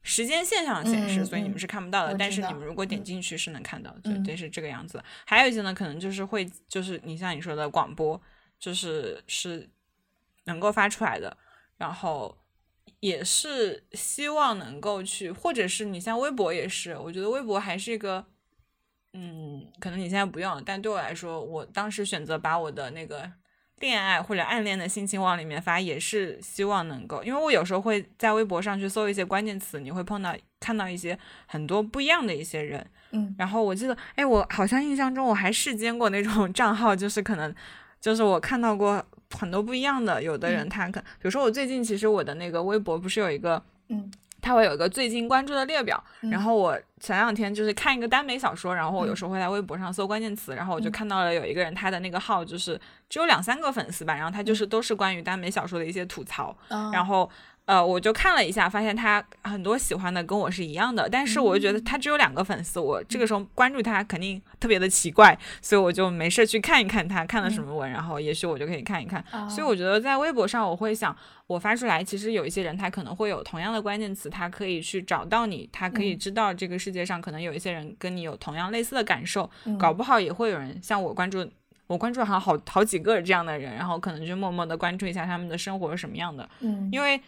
[0.04, 5.04] 时间线上显示，所以你们是看不到的，但是你们如果点进去是能看到的，对，对，是这个样子。
[5.26, 8.22] 还有一些呢，可能就是会就是你像你说的广播，
[8.60, 9.68] 就是是
[10.43, 11.36] 能够发出来的，
[11.78, 12.38] 然后。
[12.99, 18.26] 也是希望能够去，或者是你像微博也是，我觉得微博还是一个，
[19.12, 23.30] 嗯，可能你现在不用，但对我来说，我当时选择把我的那个
[23.84, 37.53] 恋爱或者暗恋的心情往里面发，也是希望能够，因为我有时候会在微博上去搜一些关键词，你会碰到看到一些很多不一样的一些人，嗯，然后我记得，哎，我好像印象中我还试监过那种 账号，就是可能
[37.99, 39.05] 就是我看到过。
[39.36, 43.59] 很多不一样的，有的人他可，比如说我最近其实我的那个微博不是有一个，
[43.89, 52.79] 嗯，他会有一个最近关注的列表，然后我前两天就是看一个耽美小说，然后我有时候会在微博上搜关键词，然后我就看到了有一个人他的那个号就是
[53.14, 56.57] 只有两三个粉丝吧，然后他就是都是关于耽美小说的一些吐槽，
[56.91, 57.30] 然后。
[57.66, 69.24] 呃，我就看了一下，发现他很多喜欢的跟我是一样的，但是我就觉得他只有两个粉丝，我这个时候关注他肯定特别的奇怪，所以我就没事去看一看他看了什么文，然后也许我就可以看一看。
[69.49, 71.16] 所以我觉得在微博上，我会想，
[71.47, 79.49] 我发出来，其实有一些人他可能会有同样的关键词，他可以去找到你，他可以知道这个世界上可能有一些人跟你有同样类似的感受，
[79.80, 81.49] 搞不好也会有人像我关注，
[81.88, 87.21] 我关注好像好好几个这样的人，然后可能就默默的关注一下他们的生活是什么样的，嗯，因为。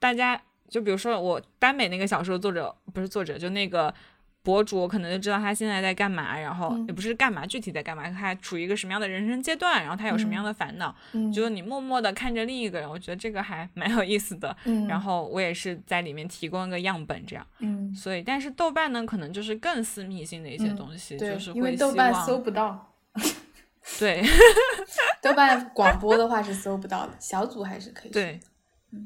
[0.00, 0.38] 大家
[0.68, 3.94] 就比如说我耽美那个小说作者不是作者，就那个
[4.42, 14.54] 博主，我可能就知道他现在在干嘛，然后也不是干嘛，具体在干嘛，他处于一个什么样的人生阶段，然后他有什么样的烦恼，嗯就是你默默的看着另一个人，我觉得这个还蛮有意思的。
[14.66, 17.46] 嗯 然后我也是在里面提供一个样本，这样。
[17.60, 17.94] 嗯。
[17.94, 22.92] 所以，但是豆瓣呢，可能就是更私密性的一些东西，就是因为豆瓣搜不到。
[23.98, 24.22] 对。
[25.22, 28.10] 豆瓣广播的话是搜不到的，小组还是可以。
[28.10, 28.40] 对。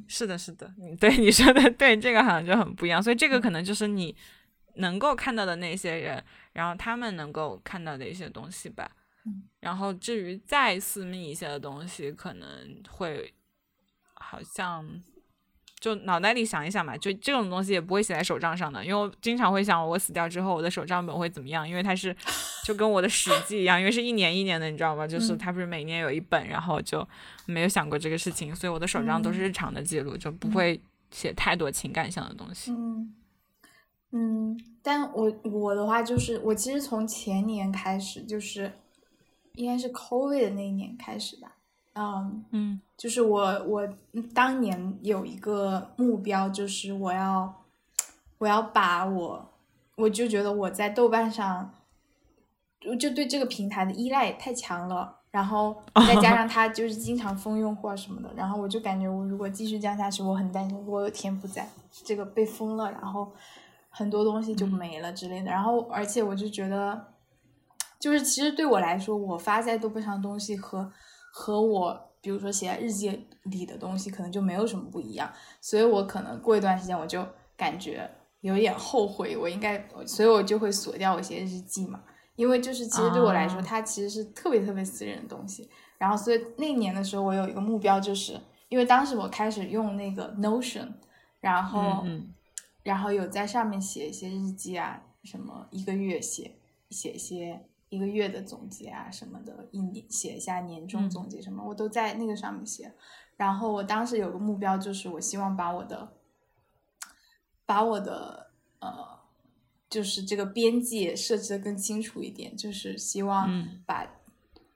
[0.06, 0.70] 是的，是的，
[1.00, 4.14] 对你说的对，这个好像就很不一样，所以这个可能就是你
[4.74, 6.22] 能够看到的那些人，
[6.52, 8.90] 然后他们能够看到的一些东西吧。
[9.60, 12.48] 然后至于再私密一些的东西，可能
[12.90, 13.32] 会
[14.14, 14.86] 好像。
[15.80, 22.14] 就脑袋里想一想嘛，就这种东西也不会写在手账上的，因为我经常会想我死掉之后我的手账本会怎么样，因为它是
[22.66, 25.06] 就跟我的史记一样，因为是一年一年的，你知道吗？
[25.06, 27.06] 就是它不是每年有一本，然后就
[27.46, 32.72] 没有想过这个事情，所以我的手账都是日常的记录，就不会写太多情感上的东西。
[32.72, 33.14] 嗯
[34.10, 38.72] 嗯，但我我的话就是我其实从前年开始，就是
[39.54, 41.52] 应该是 COVID 的那一年开始吧。
[42.00, 43.88] 嗯嗯，就是我我
[44.32, 47.52] 当年有一个目标，就是我要
[48.38, 49.50] 我要把我，
[49.96, 51.74] 我就觉得我在豆瓣上，
[52.78, 61.68] 就就对这个平台的依赖太强了，然后再加上它就是经常封用户啊什么的，然后我就感觉我如果继续这样下去，我很担心我有天不在
[62.04, 63.32] 这个被封了，然后
[63.88, 67.08] 很多东西就没了之类的，然后而且我就觉得，
[67.98, 70.92] 就是其实对我来说，我发在豆瓣上的东西和。
[71.30, 77.24] 和我比如说写在日记里的东西可能就没有什么不一样，所以我可能过一段时间我就
[77.56, 78.10] 感觉
[78.40, 82.02] 有点后悔，我应该，所以我就会锁掉一些日记嘛，
[82.36, 85.68] 因为就是其实对我来说，它其实是特别特别私人的东西。
[85.96, 90.88] 然后所以那年的时候，我有一个目标，就是因为当时我开始用那个 Notion，
[91.40, 92.04] 然后
[92.82, 96.56] 然后有在上面写一些日记啊，什么一个月写
[96.90, 97.67] 写一些。
[97.88, 102.92] 一个月的总结啊什么的，一年写一下年终总结什么，我都在那个上面写。
[103.36, 106.12] 然后我当时有个目标，就是我希望把我的，
[107.64, 109.20] 把我的呃，
[109.88, 113.48] 就是这个边界设置的更清楚一点，就是希望
[113.86, 114.06] 把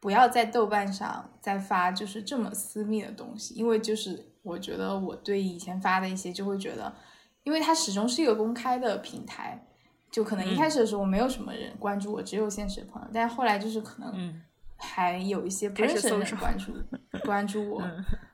[0.01, 6.95] 不要在豆瓣上再发就是这么私密的东西，因为就是我觉得我对以前发的一些就会觉得，
[7.43, 9.67] 因为它始终是一个公开的平台。
[10.13, 13.09] 就可能一开始的时候我没有什么人关注我，只有现实的朋友。
[13.13, 14.41] 但是后来就是可能
[14.77, 16.73] 还有一些不认识的人关注
[17.25, 17.83] 关注我。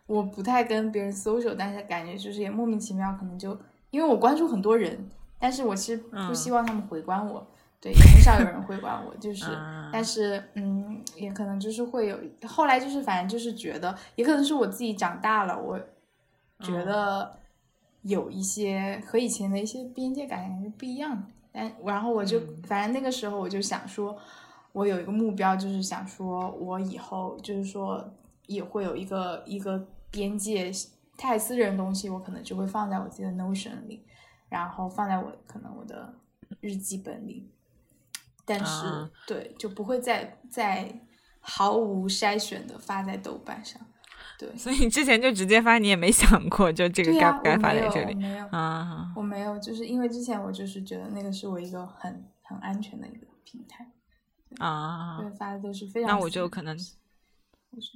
[0.07, 3.57] 我不太跟别人 social，但是感觉就是也莫名其妙，可能就
[3.91, 5.09] 因为我关注很多人，
[5.39, 7.47] 但是我其实不希望他们回关我。
[7.81, 9.47] 对，很少有人回关我，就是，
[9.93, 12.18] 但是嗯，也可能就是会有。
[12.45, 15.79] 后来就是反正就是觉得，也可能是我自己长大了，我
[16.61, 17.39] 觉得
[18.03, 21.29] 有一些和以前的一些边界感不一样的。
[21.53, 24.17] 但然后我就反正那个时候我就想说，
[24.73, 28.13] 我有一个目标，就是想说我以后就是说
[28.47, 30.71] 也会有一个一个边界
[31.17, 34.05] 太私人的东西，我可能就会放在我自己的 Notion 里，
[34.49, 36.15] 然后放在我可能我的
[36.61, 37.51] 日记本里。
[38.45, 41.03] 但是对，就不会再再
[41.41, 43.81] 毫无筛选的发在豆瓣上。
[44.39, 48.14] 对， 所以你之前就直接发，你也没想过就这个该不该发在这里？
[48.14, 53.84] 没有，啊，我没有，就是因为之前我就是觉得那个是我一个很很安全的一个平台
[54.64, 56.11] 啊，对，发的都是非常。
[56.12, 56.76] 那我就可能，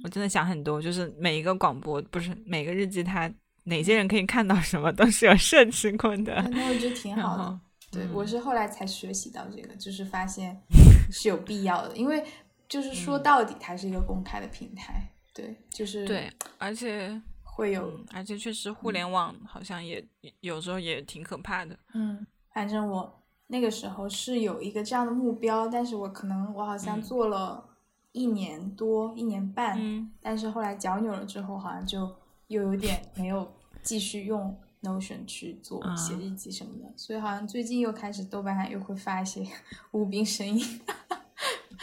[0.03, 3.31] 我真的想很多，就是每一个广播不是每个日记，它
[3.63, 6.41] 哪些人可以看到什么，都是有设置过的。
[6.51, 7.59] 那我觉得挺好的。
[7.89, 10.61] 对，我是后来才学习到这个，就是发现
[11.09, 12.21] 是有必要的，因为
[12.67, 15.09] 就是说到底，它是一个公开的平台。
[15.33, 20.05] 对，就是对，而且会有，而且确实互联网好像也
[20.41, 21.77] 有时候也挺可怕的。
[21.93, 27.67] 嗯，反正我那个时候是有一个这样的目标，但是我可能我好像做了
[28.11, 32.15] 一年多、一年半，但是后来脚扭了之后，好像就
[32.47, 39.45] 又有点 没有继续用 Notion 去做写日记什么的，所以好像最近又开始豆瓣上又会发一些
[39.91, 40.81] 无病呻吟。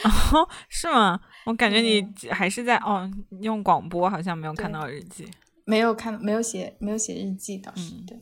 [0.05, 1.21] 哦， 是吗？
[1.47, 3.11] 我感觉你还是在哦
[3.41, 5.29] 用广播，好像没有看到日记，
[5.65, 8.19] 没有看，没有写，没有写日记倒是对。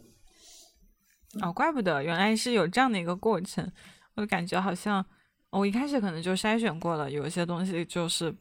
[1.43, 3.71] 哦，怪不得，原来是有这样的一个过程。
[4.15, 5.05] 我感觉好像
[5.51, 8.35] 我一开始可能就筛选过了，有一些东西就是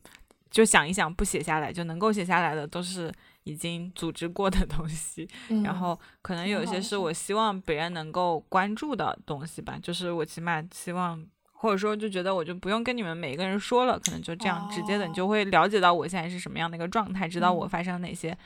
[0.49, 3.11] 就想一想不写下来就能够写下来的，都是
[3.43, 5.27] 已经组织过的东西。
[5.63, 11.25] 然后可能有一些是我希望别人能够关注的东西吧，就是我起码希望。
[11.59, 18.37] 或者说就觉得我就不用跟你们每一个人说了，可能就这样直接的，你就会了解到我现在是什么样的一个状态，知道我发生哪些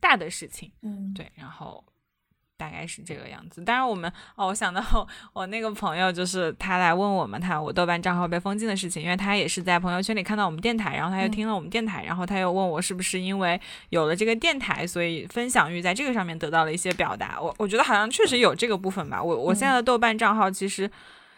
[0.00, 0.72] 大的事情。
[0.82, 1.84] 嗯，对，然后
[2.56, 3.62] 大概是这个样子。
[3.62, 4.82] 当然我们哦，我想到
[5.32, 13.60] 我那个朋友，就是他来问我们，他我豆瓣账号被封禁的事情，因为他也是在朋友圈里看到我们电台，然后他又听了我们电台，然后他又问我是不是因为
[13.90, 17.40] 有了这个电台，所以分享欲在这个上面得到了一些表达。
[17.40, 19.22] 我我觉得好像确实有这个部分吧。
[19.22, 20.90] 我我现在的豆瓣账号其实。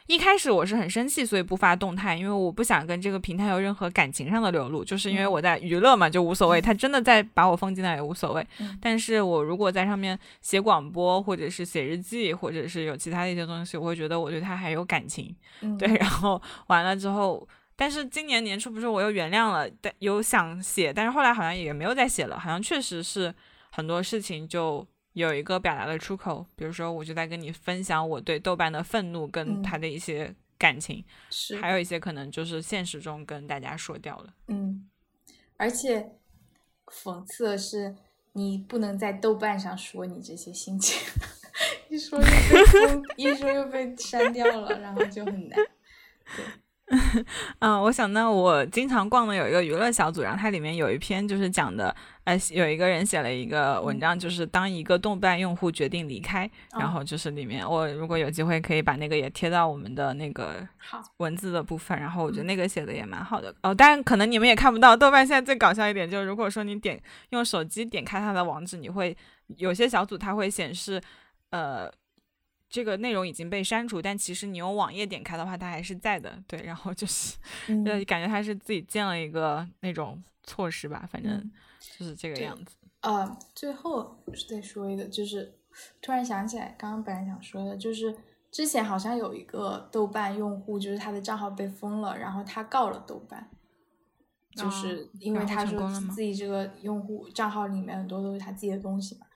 [0.08, 6.62] 一开始我是很生气，所以不发动态，因为我不想跟这个平台有任何感情上的流露，就是因为我在娱乐嘛，就无所谓。
[6.62, 8.46] 他真的在把我封进来也无所谓。
[8.80, 15.36] 但是我如果在上面写广播，或者是写日记，或者是有其他的一些东西，我会觉得我对他还有感情。
[15.78, 17.46] 对，然后完了之后，
[17.76, 23.34] 但是今年年初不是我又原谅了，但有想写，但是后来好像也没有再写了，好像确实是
[23.70, 24.86] 很多事情就。
[25.18, 34.34] 有一个表达的出口，比如说，我就在跟你分享我对豆瓣的愤怒跟他的一些感情，是还有一些可能就是现实中跟大家说掉了。
[34.46, 34.88] 嗯，
[35.56, 36.10] 而且
[36.86, 37.94] 讽刺的是，
[38.32, 41.00] 你不能在豆瓣上说你这些心情，
[41.90, 45.58] 一说又被 一说又被删掉了，然后就很难。
[46.36, 46.44] 对。
[47.60, 60.66] 嗯，我想到我经常逛的有一个娱乐小组，然后它里面有一篇就是讲的，呃，有一个人写了一个文章，就是当一个豆瓣用户决定离开，然后就是里面我如果有机会可以把那个也贴到我们的那个
[61.18, 63.54] 文字的部分，然后我觉得那个写的也蛮好的。
[63.62, 66.98] 哦，但可能你们也看不到，豆瓣现在最搞笑一点就是，如果说你点
[67.30, 69.14] 用手机点开它的网址，你会
[69.58, 70.98] 有些小组它会显示，
[71.50, 71.90] 呃。
[72.68, 76.38] 这个内容已经被删除，但其实你用网页点开的话，它还是在的。
[76.46, 77.38] 对，然后就是，
[77.86, 81.50] 呃，感觉他是自己建了一个那种措施吧，反正
[81.80, 82.76] 就是这个样子。
[83.00, 85.54] 呃，最后再说一个，就是
[86.02, 88.14] 突然想起来，刚刚本来想说的，就是
[88.50, 93.48] 之前好像有一个豆瓣用户，就是他的账号被封了，然后他告了豆瓣，
[94.50, 99.26] 就是因为他说自己这个用户账号里面很多都是他自己的东西嘛。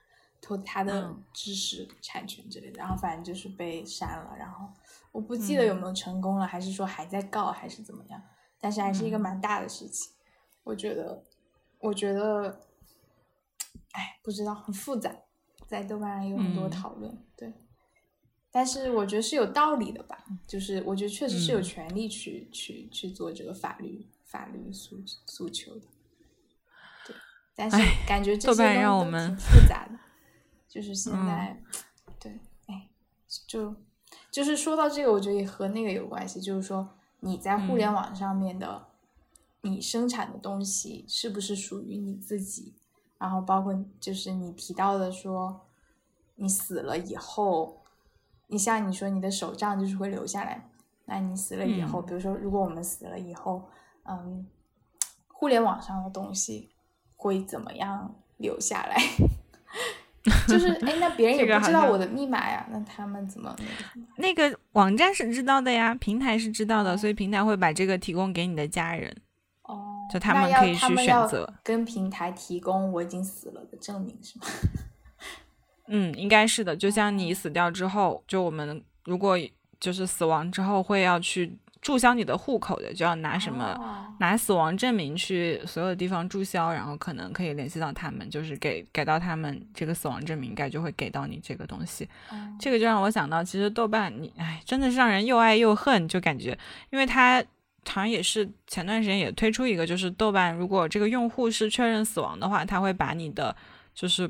[0.43, 4.67] 偷他的知识产权之类的，然后反正就是被删了，然后
[5.13, 8.21] 我不记得有没有成功了，还是说还在告，还是怎么样？
[8.59, 10.11] 但是还是一个蛮大的事情，
[10.63, 11.23] 我觉得，
[11.79, 12.59] 我觉得，
[13.93, 15.15] 哎，不知道，很复杂，
[15.65, 17.53] 在豆瓣上有很多讨论，对，
[18.51, 25.87] 但是我觉得是有道理的吧，就是我觉得确实是有权利去去去做这个法律法律诉诉求的，
[27.07, 27.15] 对，
[27.55, 29.92] 但是感觉这些都挺复杂的。
[30.73, 31.61] 就是现在，
[32.19, 32.89] 对，哎，
[33.45, 33.75] 就
[34.31, 36.41] 就是说到这个，我觉得也和那个有关系。
[36.41, 38.87] 就是说，你在互联网上面的，
[39.61, 42.73] 你生产的东西是不是属于你自己？
[43.19, 45.61] 然后包括就是你提到的说，
[46.37, 47.83] 你死了以后，
[48.47, 50.71] 你像你说你的手账就是会留下来。
[51.05, 53.69] 那你死了以后，比如说如果我们死了以后，
[54.05, 54.47] 嗯，
[55.27, 56.71] 互联网上的东西
[57.15, 58.97] 会怎么样留下来？
[60.47, 63.53] 就是哎，那别人也不知道我的密码呀，那他们怎么
[64.17, 64.47] 那个？
[64.47, 69.13] 那个网站是知道的呀，平台是知道的，哦所以平台会把这个提供给你的家人，
[69.63, 71.53] 哦，就他们可以去选择。
[71.61, 74.45] 跟平台提供我已经死了的证明是吗？
[75.89, 76.73] 嗯，应该是的。
[76.73, 79.37] 就像你死掉之后，就我们如果
[79.81, 92.07] 就是死亡之后会要去注销你的户口的，就要拿什么、哦拿死亡证明去所有的地方注销，然后可能可以联系到他们，就是给给到他们这个死亡证明，应该就会给到你这个东西。
[92.29, 96.57] 哦这个就让我想到，其实豆瓣你哎，真的是让人又爱又恨，就感觉，
[96.91, 97.43] 因为它
[97.85, 103.53] 好像也是前段时间也推出一个，就是豆瓣如果这个用户是确认死亡的话，它会把你的
[103.93, 104.29] 就是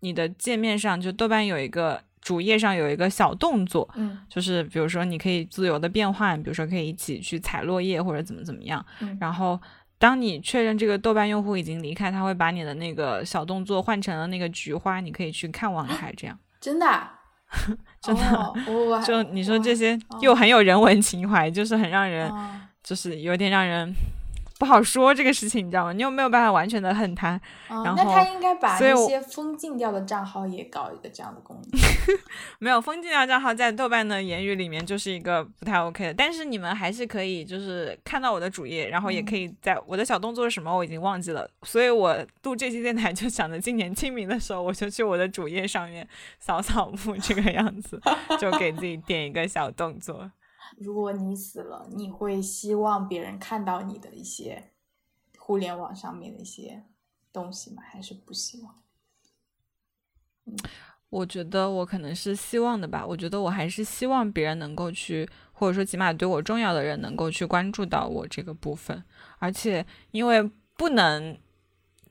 [0.00, 9.58] 你的界面上，就豆瓣有一个主页上有一个小动作，嗯就是比如说你可以自由的变换，比如说可以一起去采落叶或者怎么怎么样，嗯然后。
[10.00, 16.38] 当你确认这个豆瓣用户已经离开，他会把你的那个小动作换成了那个菊花，你可以去看望他，这样。
[16.60, 17.18] 真的啊
[18.00, 23.92] 真的就你说这些哦又很有人文情怀，就是很让人，哦就是有点让人
[24.58, 25.92] 不好说这个事情，你知道吗？
[25.92, 31.80] 你又没有办法完全的恨他，哦然后那他应该把那些封禁掉的账号也搞一个这样的功能。
[32.58, 46.06] 没有封禁掉账号在豆瓣的言语里面就是一个不太 OK 的，但是你们还是可以就是看到我的主页，然后也可以在我的小动作是什么我已经忘记了，所以我录这期电台就想着今年清明的时候我就去我的主页上面
[46.40, 48.00] 扫扫墓这个样子，
[48.40, 50.30] 就给自己点一个小动作。
[50.76, 54.72] 如果你死了，你会希望别人看到你的一些
[55.38, 56.84] 互联网上面的一些
[57.32, 57.82] 东西吗？
[57.82, 58.74] 还是不希望？
[61.10, 69.02] 我觉得我可能是希望的吧，我觉得我还是希望别人能够去，或者说起码对我重要的人能够去关注到我这个部分，
[69.38, 70.42] 而且因为
[70.76, 71.38] 不能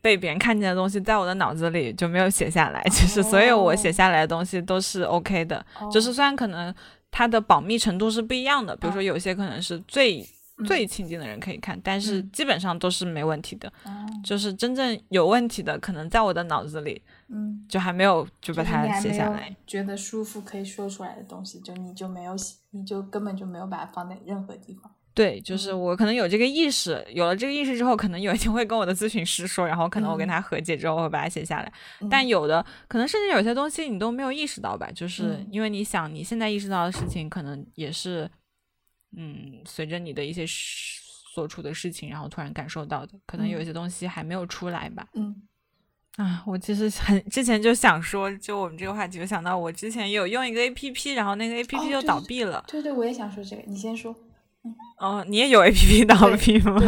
[0.02, 6.74] 被别人看见的东西，在我的脑子里就没有写下来，其实所有我写下来的东西都是 OK 的，哦就是虽然可能
[7.12, 10.22] 它的保密程度是不一样的，比如说哦有些可能是最。
[10.22, 10.28] 嗯
[10.66, 13.72] 最亲近的人可以看，但是嗯基本上都是没问题的。
[13.84, 13.92] 哦
[14.24, 19.56] 就是真正有问题的，可能在我的脑子里嗯，就还没有就把它写下来。
[19.68, 24.92] 觉得舒服可以说出来的东西，就你就没有写，你就根本就没有把它放在任何地方。
[25.18, 31.74] 对，就是嗯我可能有这个意识，有了这个意识之后，可能有一天会跟我的咨询师说，然后可能我跟嗯他和解之后，我会把它写下来。
[32.02, 38.30] 嗯但有的可能甚至有些东西你都没有意识到吧，就是嗯因为你想你现在意识到的事情，可能也是，
[39.18, 41.02] 嗯，随着你的一些事
[41.34, 45.08] 所处的事情，然后突然感受到的，可能有一嗯些东西还没有出来吧。
[45.16, 45.36] 嗯
[46.18, 52.64] 啊，我其实很之前就想说，就我们这个话题，我想到我之前有用一个 A P P，然后那个 A P 哦 P 就倒闭了。
[52.68, 54.16] 对对，我也想说这个，你先说。
[54.98, 56.82] 哦，你也有 A P P 倒对闭吗？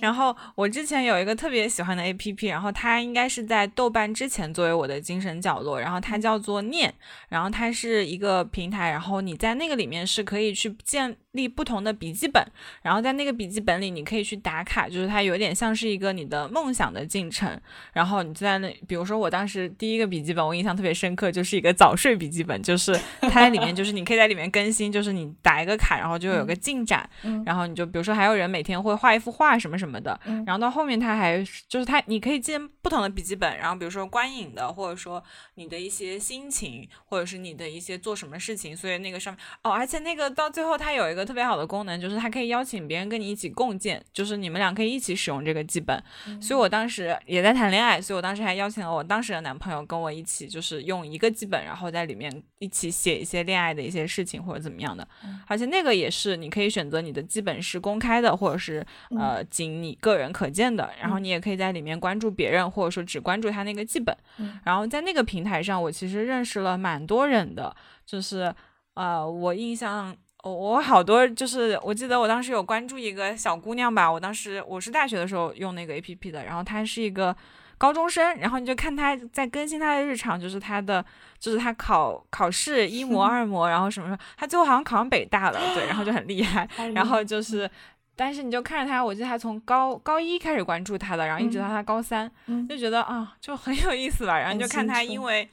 [0.00, 6.94] 然后我之前有一个特别喜欢的 A P P，然后它应该是在豆瓣之前作为我的精神角落，然后它叫做念，
[7.28, 12.42] 然后它是一个平台，然后你在那个里面是可以去建立不同的笔记本，
[12.80, 17.60] 然后在那个笔记本里你可以去打卡，就是它有点像是一个你的梦想的进程，
[17.92, 35.22] 然后你就在那，比如说我当时第一个笔记本我印象特别深刻，就是一个早睡笔记本，就是它在里面就是你可以在里面更新，就是你打一个卡，然后就有个进展，嗯然后你就比如说还有人每天会画一幅画什么什么的，嗯然后到后面他还就是他你可以建不同的笔记本，然后比如说观影的，或者说
[35.54, 46.02] 你的一些心情，或者是你的一些做什么事情，所以那个上面哦，而且那个到最后它有一个特别好的功能，就是它可以邀请别人跟你一起共建，就是你们俩可以一起使用这个记本。
[46.28, 55.06] 嗯所以我当时也在谈恋爱，所以我当时还邀请了我当时的男朋友跟我一起，就是用一个记本，然后在里面一起写一些恋爱的一些事情或者怎么样的。
[55.24, 58.84] 嗯而且那个也是你可以选择你的基本是公开的，或者是
[59.18, 64.16] 呃仅你个人可见的，然后你也可以在里面关注别人，或者说只关注他那个基本。
[64.38, 67.74] 嗯然后在那个平台上，我其实认识了蛮多人的，
[68.04, 68.54] 就是
[68.94, 70.16] 呃，我印象。
[70.44, 77.34] 我我好多就是，我记得我当时有关注一个小姑娘吧，我当时我是大学的时候用那个 A P P 的，然后她是一个
[77.78, 81.04] 高中生，然后你就看他在更新他的日常，就是他的
[81.38, 87.70] 就是他考考试一模 二模，然后什么什么，他最后好像考上北大了，对，然后就很厉害， 然后就是。
[88.16, 94.38] 但是你就看着他，我记得他从高高一开始关注他的，然后一直到他高三，嗯就觉得啊，就很有意思吧。
[94.38, 95.48] 然后你就看她很青春因为嗯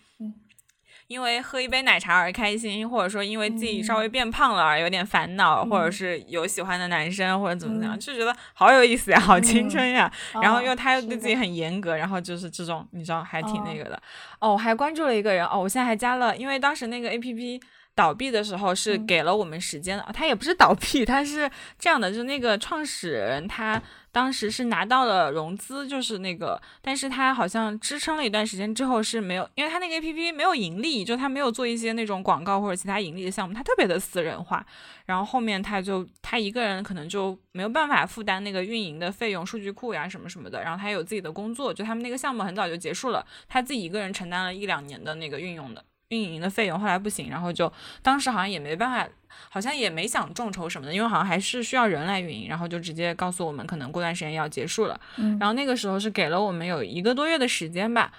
[1.11, 5.91] 因为喝一杯奶茶而开心，或者说因为自己稍微嗯变胖了而有点烦恼，或者嗯。
[5.91, 7.99] 是有喜欢的男生或者怎么怎么样，嗯。
[7.99, 10.09] 就觉得好有意思呀，好青嗯春呀。
[10.41, 13.83] 然后哦又他又对自己很严格，然后就是这种你知道还挺那哦。
[13.83, 14.01] 个的。
[14.39, 17.59] 哦，我还关注了一个人哦，我现在还加了，因为当时那个 A P P
[17.93, 23.79] 倒闭的时候是给了我们时间的，他也不是倒闭，他是这样的，就是那个创始人他
[24.11, 34.65] 当时是拿到了融资，就是那个，但是他好像支撑了一段时间之后是没有，因为他那个 A P P 没有盈利，就他没有做一些那种广告或者其他盈利的项目，他特别的私人化，
[35.05, 45.83] 然后后面他就他一个人可能就没有办法负担那个运营的费用、数据库呀什么什么的，然后他有自己的工作，就他们那个项目很早就结束了，他自己一个人承担了一两年的那个运用的。
[46.11, 47.69] 运营的费用后来不行，然后就
[48.01, 49.11] 当时好像也没办法，
[49.49, 54.97] 好像也没想众筹什么的，因为好像还是需要人来运营，然后就直接告诉我们可能过段时间要结束了。
[55.17, 58.11] 嗯，然后那个时候是给了我们有一个多月的时间吧。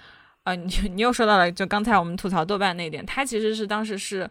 [0.43, 4.29] 啊，你你又说到了，就刚才我们吐槽豆瓣那点，它其实是当时是。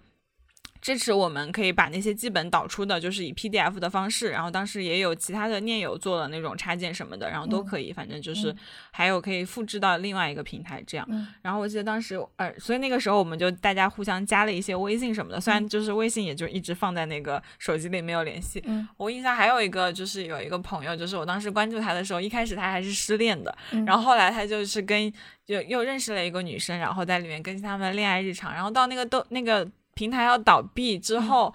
[0.83, 8.53] 支持我们可以把那些基本导出的，就是以 PDF 的方式，然后当时也有其他的念友做了那种插件什么的，然后都可以，反正就是
[8.91, 11.09] 还有可以复制到另外一个平台这样。
[11.41, 18.61] 然后我记得当时，呃，所以那个时候我们就大家互相加了一些微信什么的，虽然就是微信也就一直放在那个手机里没有联系。
[18.97, 23.57] 我印象还有一个就是有一个朋友，就是我当时关注他的时候，一开始他还是失恋的，
[23.87, 25.13] 然后后来他就是跟
[25.47, 29.65] 就又认识了一个女生，然后在里面更新他们的恋爱日常，然后到那个都那个。
[29.95, 31.55] 平台要倒闭之后，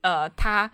[0.00, 0.70] 呃，他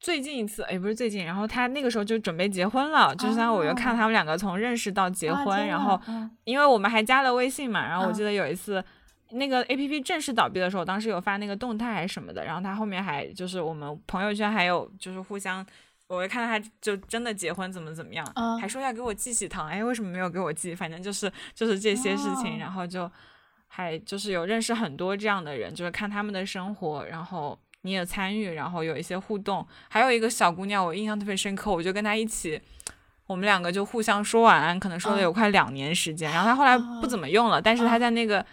[0.00, 5.98] 最近一次，也不是最近，然后他那个时候就准备结婚了，就像我又看他们两个从认识到结婚，然后
[6.44, 8.84] 因为我们还加了微信嘛，然后我记得有一次
[9.30, 15.64] 那个 A P P 正式倒闭的时候，当时有发那个动态还是什么的，然后他后面还就是我们朋友圈还有就是互相，
[16.08, 18.26] 我看到他就真的结婚怎么怎么样，
[18.60, 20.74] 还说要给我寄喜糖，哎，为什么没有给我寄？
[20.74, 23.10] 反正就是就是这些事情，然后就。
[23.76, 29.66] 还就是有认识很多这样的人，就是看他们的生活，然后你也参与，然后有一些互动。
[29.88, 32.60] 还有一个小姑娘，我印象特别深刻，我就跟她一起，
[33.26, 36.30] 我们两个就互相说晚安，可能说了有快两年时间。
[36.30, 38.46] 然后她后来不怎么用了，但是她在那个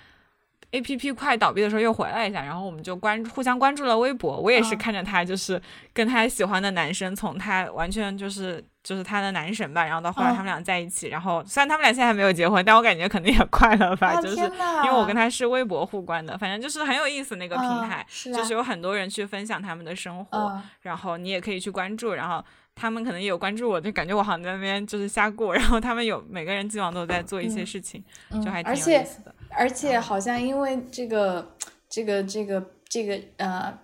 [0.71, 4.39] A P P 快倒闭的时候又回来一下，然后我们就关互相关注了微博。
[4.39, 5.61] 我也是看着她，就是
[5.93, 8.63] 跟她喜欢的男生，从她完全就是。
[8.83, 28.03] 就是他的男神吧，然后到后来他们俩在一起，然后虽然他们俩现在还没有结婚，但我感觉肯定也快了吧， 就是因为我跟他是微博互关的，反正就是很有意思那个平台，就是有很多人去分享他们的生活，然后你也可以去关注，然后他们可能也有关注我，就感觉我好像在那边就是瞎过，然后他们有每个人基本上都在做一些事情，
[28.43, 29.33] 就还挺有意思的。
[29.49, 31.55] 而且好像因为这个
[31.87, 33.77] 这个这个这个呃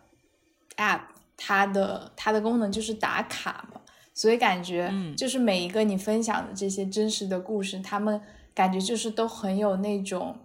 [0.78, 1.02] app，
[1.36, 3.82] 它的它的功能就是打卡嘛。
[4.18, 8.20] 所以感觉就是每一个你分享的这些真实的故事，他们
[8.52, 10.36] 感觉就是都很有那种，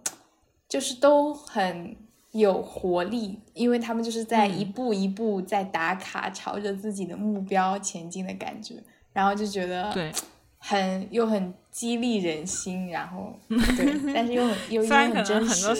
[0.69, 1.97] 就是都很
[2.33, 8.75] 有活力，因为他们就是在一步一步在打卡，朝着自己的目标前进的感觉，
[9.11, 10.11] 然后就觉得对，
[10.59, 15.73] 很又很激励人心，然后 对，但是又很又又很真实，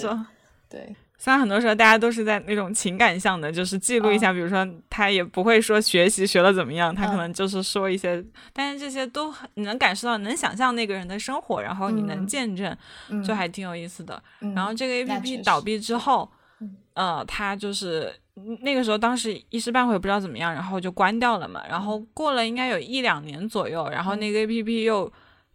[0.68, 0.96] 对。
[1.24, 8.22] 虽然很多时候大家都是在那种情感向的，就是记录一下，比如说他也不会说学习学的怎么样，他可能就是说一些，
[8.52, 12.76] 但是这些都你能感受到，能想象那个人的生活，然后你能见证，
[13.26, 14.22] 就还挺有意思的。
[14.54, 16.30] 然后这个 A P P 倒闭之后，
[16.94, 18.14] 呃，他就是
[18.60, 21.64] 那个时候当时一时半会不知道怎么样，然后就关掉了嘛。
[21.70, 25.10] 然后过了应该有一两年左右，然后那个 A P P 又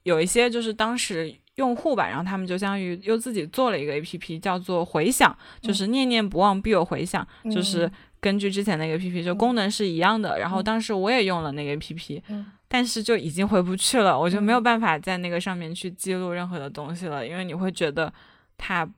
[0.04, 1.36] 有一些就是当时。
[1.58, 7.90] 用户吧，然后他们就相当于又自己做了一个 A P P，叫做回响，就是念念不忘必有回响，就是
[8.20, 10.38] 根据之前那个 A P P，就功能是一样的。
[10.38, 12.22] 然后当时我也用了那个 A P P，
[12.68, 18.12] 但是就已经回不去了，我就没有办法在那个上面去记录任何的东西了，因为你会觉得
[18.56, 18.88] 它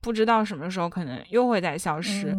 [0.00, 2.34] 不知道什么时候可能又会再消失，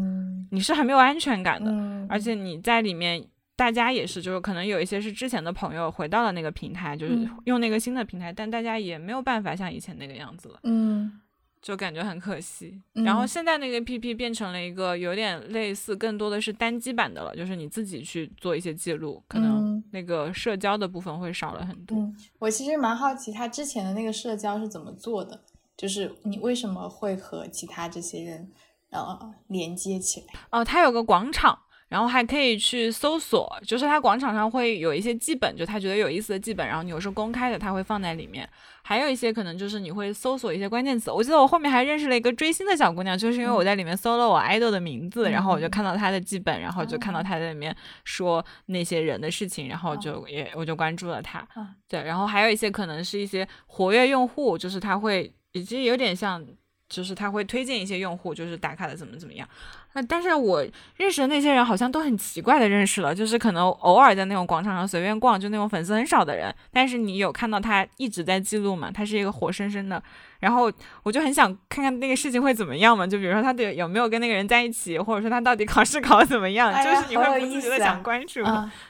[0.52, 1.72] 你是很没有安全感的，
[2.10, 3.24] 而且你在里面。
[3.58, 11.20] 大家也是，就是可能有一些是之前的朋友回到了那个平台，就是用那个新的平台，但大家也没有办法像以前那个样子了，嗯，
[11.60, 12.80] 就感觉很可惜。
[12.94, 21.98] 然后现在那个 APP 变成了一个有点类似，更多的是单机版的了，就是你自己去做一些记录，可能那个社交的部分会少了很多。
[22.38, 25.42] 我其实蛮好奇，他之前的那个社交是怎么做的，
[25.76, 28.52] 就是你为什么会和其他这些人
[28.92, 30.28] 呃连接起来？
[30.52, 31.58] 哦，他有个广场。
[31.90, 38.48] 然后还可以去搜索，就是它广场上会有一些记本，就他觉得有意思的记本，然后有时候公开的，他会放在里面。
[38.84, 41.12] 还有一些可能就是你会搜索一些关键词。
[41.12, 51.46] 我记得我后面还认识了一个追星的小姑娘，就是因为我在里面搜了我 idol 的名字，然后我就看到她的记本，然后就看到她在里面说那些人的事情，然后就也我就关注了她。
[51.88, 56.46] 对，然后还有一些可能是一些活跃用户，就是他会已经有点像。
[56.90, 59.48] 就是他会推荐一些用户，就是打卡的怎么怎么样。
[59.94, 60.66] 那但是我
[60.98, 68.92] 认识的那些人好像都很奇怪的认识了，就是可能偶尔在那种广场上随便逛，就那种粉丝很少的人，但是你有看到他一直在记录嘛？
[68.92, 70.02] 他是一个活生生的。
[70.40, 70.72] 然后
[71.02, 73.08] 我就很想看看那个事情会怎么样嘛？
[73.08, 76.72] 就比如说他的有没有跟那个人在一起，或者说他到底考试考的怎么样？
[76.84, 78.44] 就是你会不自觉的想关注。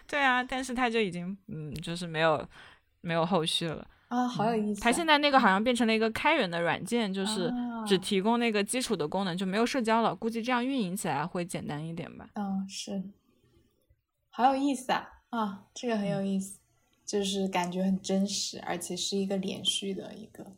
[0.08, 2.46] 对啊，但是他就已经嗯，就是没有
[3.00, 3.88] 没有后续了。
[4.08, 4.80] 啊，好有意思！
[4.82, 7.54] 它现在那个好像变成了一个开源的软件，就是
[7.86, 10.16] 只提供那个基础的功能，就没有社交了。
[10.16, 12.30] 估计这样运营起来会简单一点吧。
[12.36, 13.04] 嗯，是，
[14.30, 15.10] 好有意思啊！
[15.30, 16.58] 啊，这个很有意思，
[17.06, 20.54] 就是感觉很真实，而且是一个连续的一个。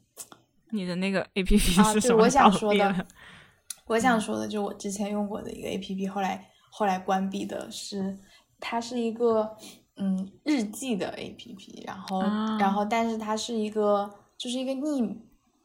[0.70, 1.58] 你的那个 A P P
[1.92, 2.22] 是什么？
[2.24, 3.08] 我想说的，
[3.88, 8.20] 我想说的，就我之前用过的一个 A P P，后来后来关闭的是，
[8.60, 9.58] 它是一个。
[10.02, 12.22] 嗯，日记的 A P P，然后，
[12.58, 15.18] 然后，但是它是一个，就是一个匿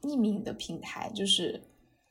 [0.03, 1.63] 匿名的平台，就是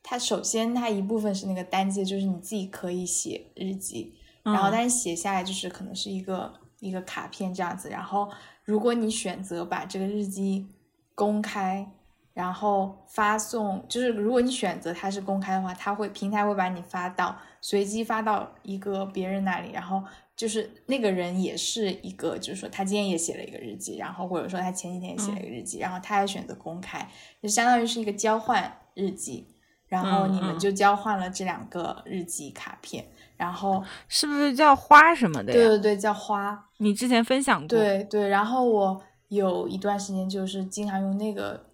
[0.02, 8.30] 它首先它一部分是那个单机，就是你自己可以写日记，然后但是写下来就是可能是一个一个卡片这样子，然后
[8.64, 10.66] 如果你选择把这个日记
[11.14, 11.86] 公开，
[12.34, 20.02] 然后发送，就是如果你选择它是公开的话，它会平台会把你发到随机发到一个别人那里，然后。
[20.36, 27.08] 就是那个人也是一个，就是说他今天也写了一个日记，然后或者说他前几天也写了一个日记，然后他也选择公开，
[27.40, 29.46] 就相当于是一个交换日记，
[29.86, 33.06] 然后你们就交换了这两个日记卡片，
[33.36, 35.54] 然后是不是叫花什么的呀？
[35.56, 36.66] 对对对，叫花。
[36.78, 37.68] 你之前分享过。
[37.68, 41.64] 对对，然后我有一段时间就是经常用那个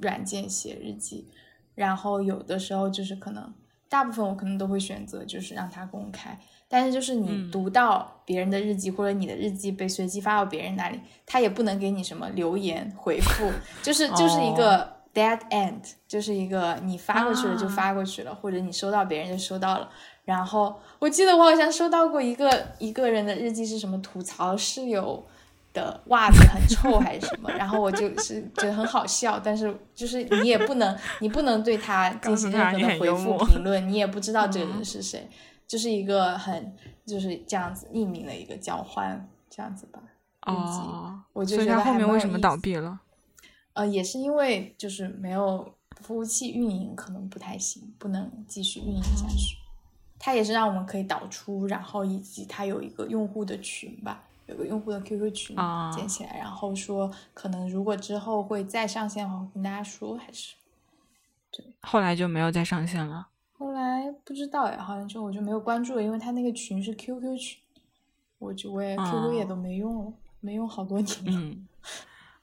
[0.00, 1.26] 软件写日记，
[1.74, 3.52] 然后有的时候就是可能
[3.88, 6.38] 大部分我可能都会选择就是让它公开。
[6.68, 13.48] 但是就是你读到别人的日记，或者你的日记被随机发到别人那里，他也不能给你什么留言回复，
[13.84, 19.88] 就是就是一个 dead end，就是一个你发过去了就发过去了，或者你收到别人就收到了。
[20.24, 25.24] 然后我记得我好像收到过一个一个人的日记是什么吐槽室友
[25.76, 35.28] 的袜子很臭还是什么，然后我就是觉得很好笑，但是就是你也不能 你不能对他进行任何的回复评论，你也不知道这个人是谁。
[35.68, 36.72] 就是一个很
[37.04, 40.00] 就是这样子匿名的一个交换，这样子吧。
[40.42, 43.00] 哦，我就觉得后面为什么倒闭了？
[43.72, 49.56] 呃，也是因为就是没有服务器运营，可能不太行，不能继续运营下去。
[50.20, 55.56] 它也是让我们可以导出，然后以及它有一个用户的群吧，有个用户的 QQ 群
[55.94, 60.54] 建起来，然后说可能如果之后会再上线的话，跟大家说还是。
[61.50, 63.28] 对，后来就没有再上线了。
[63.58, 67.58] 后来不知道呀，好像就我就没有关注了，因为他那个群是 QQ 群，
[68.38, 71.56] 我就我也 QQ 也都没用了，没用好多年了。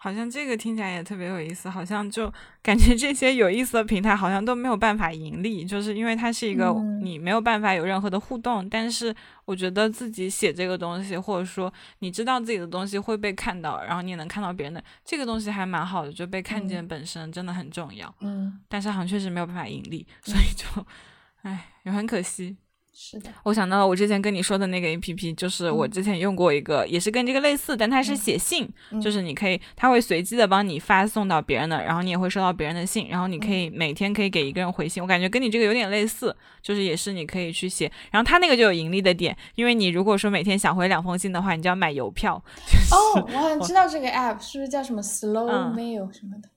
[0.03, 2.29] 好像这个听起来也特别有意思，好像就
[2.61, 8.67] 感觉这些有意思的平台好像都没有办法盈利，就是因为它是一个你没有办法有任何的互动。
[8.67, 18.13] 但是我觉得自己写这个东西，或者说你知道自己的东西会被看到，然后你也能看到别人的这个东西还蛮好的，就被看见本身真的很重要。
[18.19, 20.85] 嗯，但是好像确实没有办法盈利，所以就，
[21.43, 22.57] 唉，也很可惜。
[22.95, 28.69] 是的，我想到了我之前跟你说的那个 A P P，就是我之前用过一个，也是跟这个类似，但它是写信，
[29.01, 42.35] 就是你可以，它会随机的帮你发送到别人的，然后你也会收到别人的信，然后你可以每天可以给一个人回信，我感觉跟你这个有点类似，就是也是你可以去写，然后它那个就有盈利的点，因为你如果说每天想回两封信的话，你就要买邮票。
[42.93, 46.49] 哦，我好像知道这个 App 是不是叫什么 Slow Mail 什么的，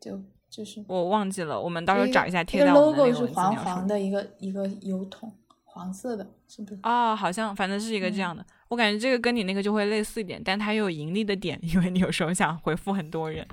[0.00, 0.20] 就
[0.50, 5.32] 就是我忘记了，我们到时候找一下贴到我们的那个 logo 是黄黄的一个一个邮筒。
[5.74, 6.78] 黄色的，是不是？
[6.82, 8.46] 啊，好像反正是一个这样的。
[8.68, 13.44] 我感觉这个跟你那个就会类似一点，但它又有盈利的点，因为你有时候想回复很多人。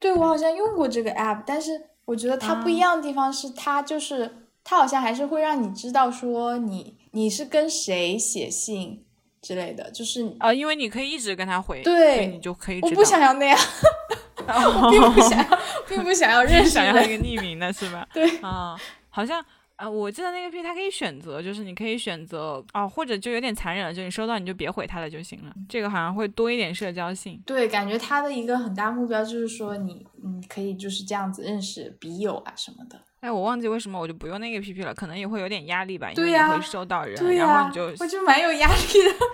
[0.00, 1.72] 对，我好像用过这个 app，但是
[2.06, 9.04] 我觉得它不一样的地方是，它就是它好像还是会让你知道说你你是跟谁写信
[9.42, 12.80] 之类的，就是啊，因为你可以一直跟他回，对，你就可以。
[12.80, 13.58] 我不想要那样，
[14.48, 18.08] 我并不想要，并不想要 认识，想要一个匿名的是吧？
[18.14, 18.74] 对啊，
[19.10, 19.44] 好像。
[19.76, 25.52] 啊，我记得那个 P 它可以选择，就是你可以选择哦，或者就有点残忍了，就你收到你就别回他了就行了。
[25.68, 27.42] 这个好像会多一点社交性。
[27.44, 32.98] 对，感觉他的一个很大目标就是说你，你可以就是这样子认识笔友啊什么的。
[33.20, 39.26] 哎，我忘记为什么我就不用那个 P P 了，可能也会有点压力吧，因为你会收到人，然后你就我就蛮有压力的。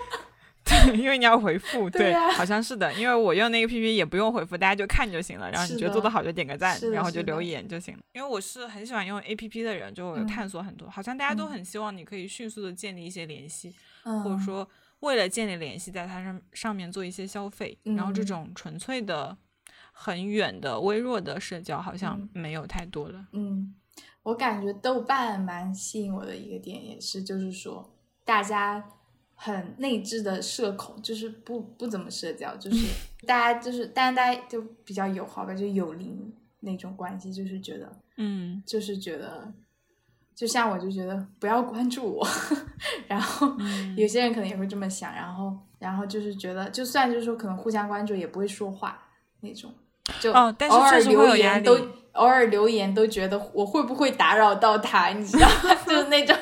[0.85, 2.93] 对，因为你要回复，对，好像是的。
[2.93, 5.51] 因为我用那个 P P 也不用回复，大家就看就行了。
[5.51, 8.01] 然后你觉得做的好就点个赞，然后就留言就行了。
[8.13, 10.89] 因为我是很喜欢用 A P P 的人，就探索很多。
[10.89, 14.67] 好像大家都很希望你可以迅速的建立一些联系，或者说
[15.01, 17.77] 为了建立联系，在它上上面做一些消费。
[17.83, 19.37] 然后这种纯粹的、
[19.91, 23.27] 很远的、微弱的社交，好像没有太多了。
[23.33, 23.75] 嗯。
[24.23, 27.93] 我感觉豆瓣蛮吸引我的一个点也是，就是说
[28.23, 28.81] 大家
[29.43, 32.87] 很内置的社恐，就是不不怎么社交，就是
[33.27, 39.51] 大家就是，但是大家就比较友好吧，就友邻那种关系，就是觉得，嗯，就是觉得，
[40.33, 42.27] 就像我就觉得不要关注我，
[43.05, 43.51] 然后
[43.97, 48.97] 有些人可能也会这么想，然后然后就是觉得，就算就是说可能互相关注，也不会说话
[49.41, 49.69] 那种。
[50.21, 51.77] 就偶尔留言都
[52.13, 55.75] 偶尔留言都觉得我会不会打扰到他，你知道吗？
[55.85, 56.33] 就是那种。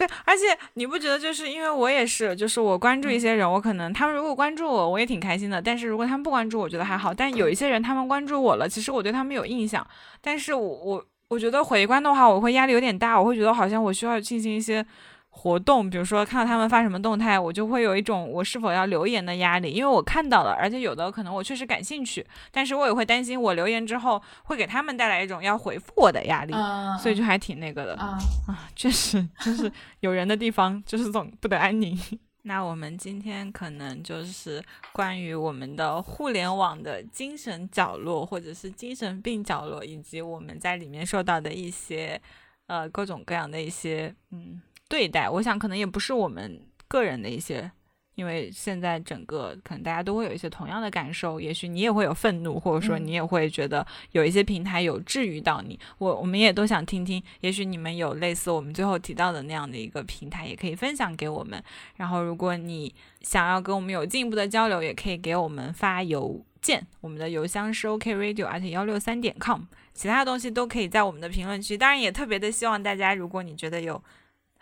[0.00, 5.60] 对， 而且你不觉得就是因为我也是，就是我关注一些人，我可能他们如果关注我，我也挺开心的。
[5.60, 7.12] 但是如果他们不关注，我觉得还好。
[7.12, 9.86] 但有一些人他们关注我了，其实我对他们有印象，
[10.22, 14.84] 但是我我我觉得回关的话，我会压力有点大，我会觉得好像我需要进行一些。
[15.32, 26.52] 活动，比如说看到他们发什么动态，我就会有一种我是否要留言的压力，因为我看到了，而且有的可能我确实感兴趣，但是我也会担心我留言之后会给他们带来一种要回复我的压力，
[27.00, 28.18] 所以就还挺那个的啊
[28.48, 29.70] 啊，确实就是
[30.00, 31.98] 有人的地方就是总不得安宁。
[32.42, 34.62] 那我们今天可能就是
[34.92, 42.20] 关于我们的互联网的精神角落，或者是精神病角落，以及我们在里面受到的一些
[42.66, 44.60] 呃各种各样的一些嗯。
[44.90, 47.70] 对待，我想可能也不是我们个人的一些，
[48.16, 55.78] 因为现在整个可能大家都会有一些同样的感受，也许你也会有愤怒，或者说你也会觉得有一些平台有治愈到你。
[55.98, 61.62] 我我们也都想听听，也许你们有类似我们最后提到的那样的一个平台，也可以分享给我们。
[61.94, 69.62] 然后，如果你想要跟我们有进一步的交流，也可以给我们发邮件，我们的邮箱是 OKRadio 而且幺六三点 com，
[69.94, 71.78] 其他东西都可以在我们的评论区。
[71.78, 74.02] 当然，也特别的希望大家，如果你觉得有。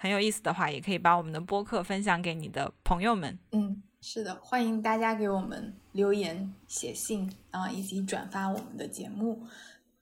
[0.01, 3.37] 很有意思的话，也可以把我们的播客分享给你的朋友们。
[3.51, 9.43] 嗯，是的，欢迎大家给我们留言、写信，啊，以及转发我们的节目。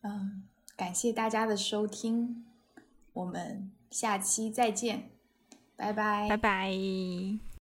[0.03, 0.45] 嗯，
[0.77, 2.45] 感谢大家的收听，
[3.15, 5.09] 我们下期再见，
[5.77, 7.56] 拜拜，拜拜。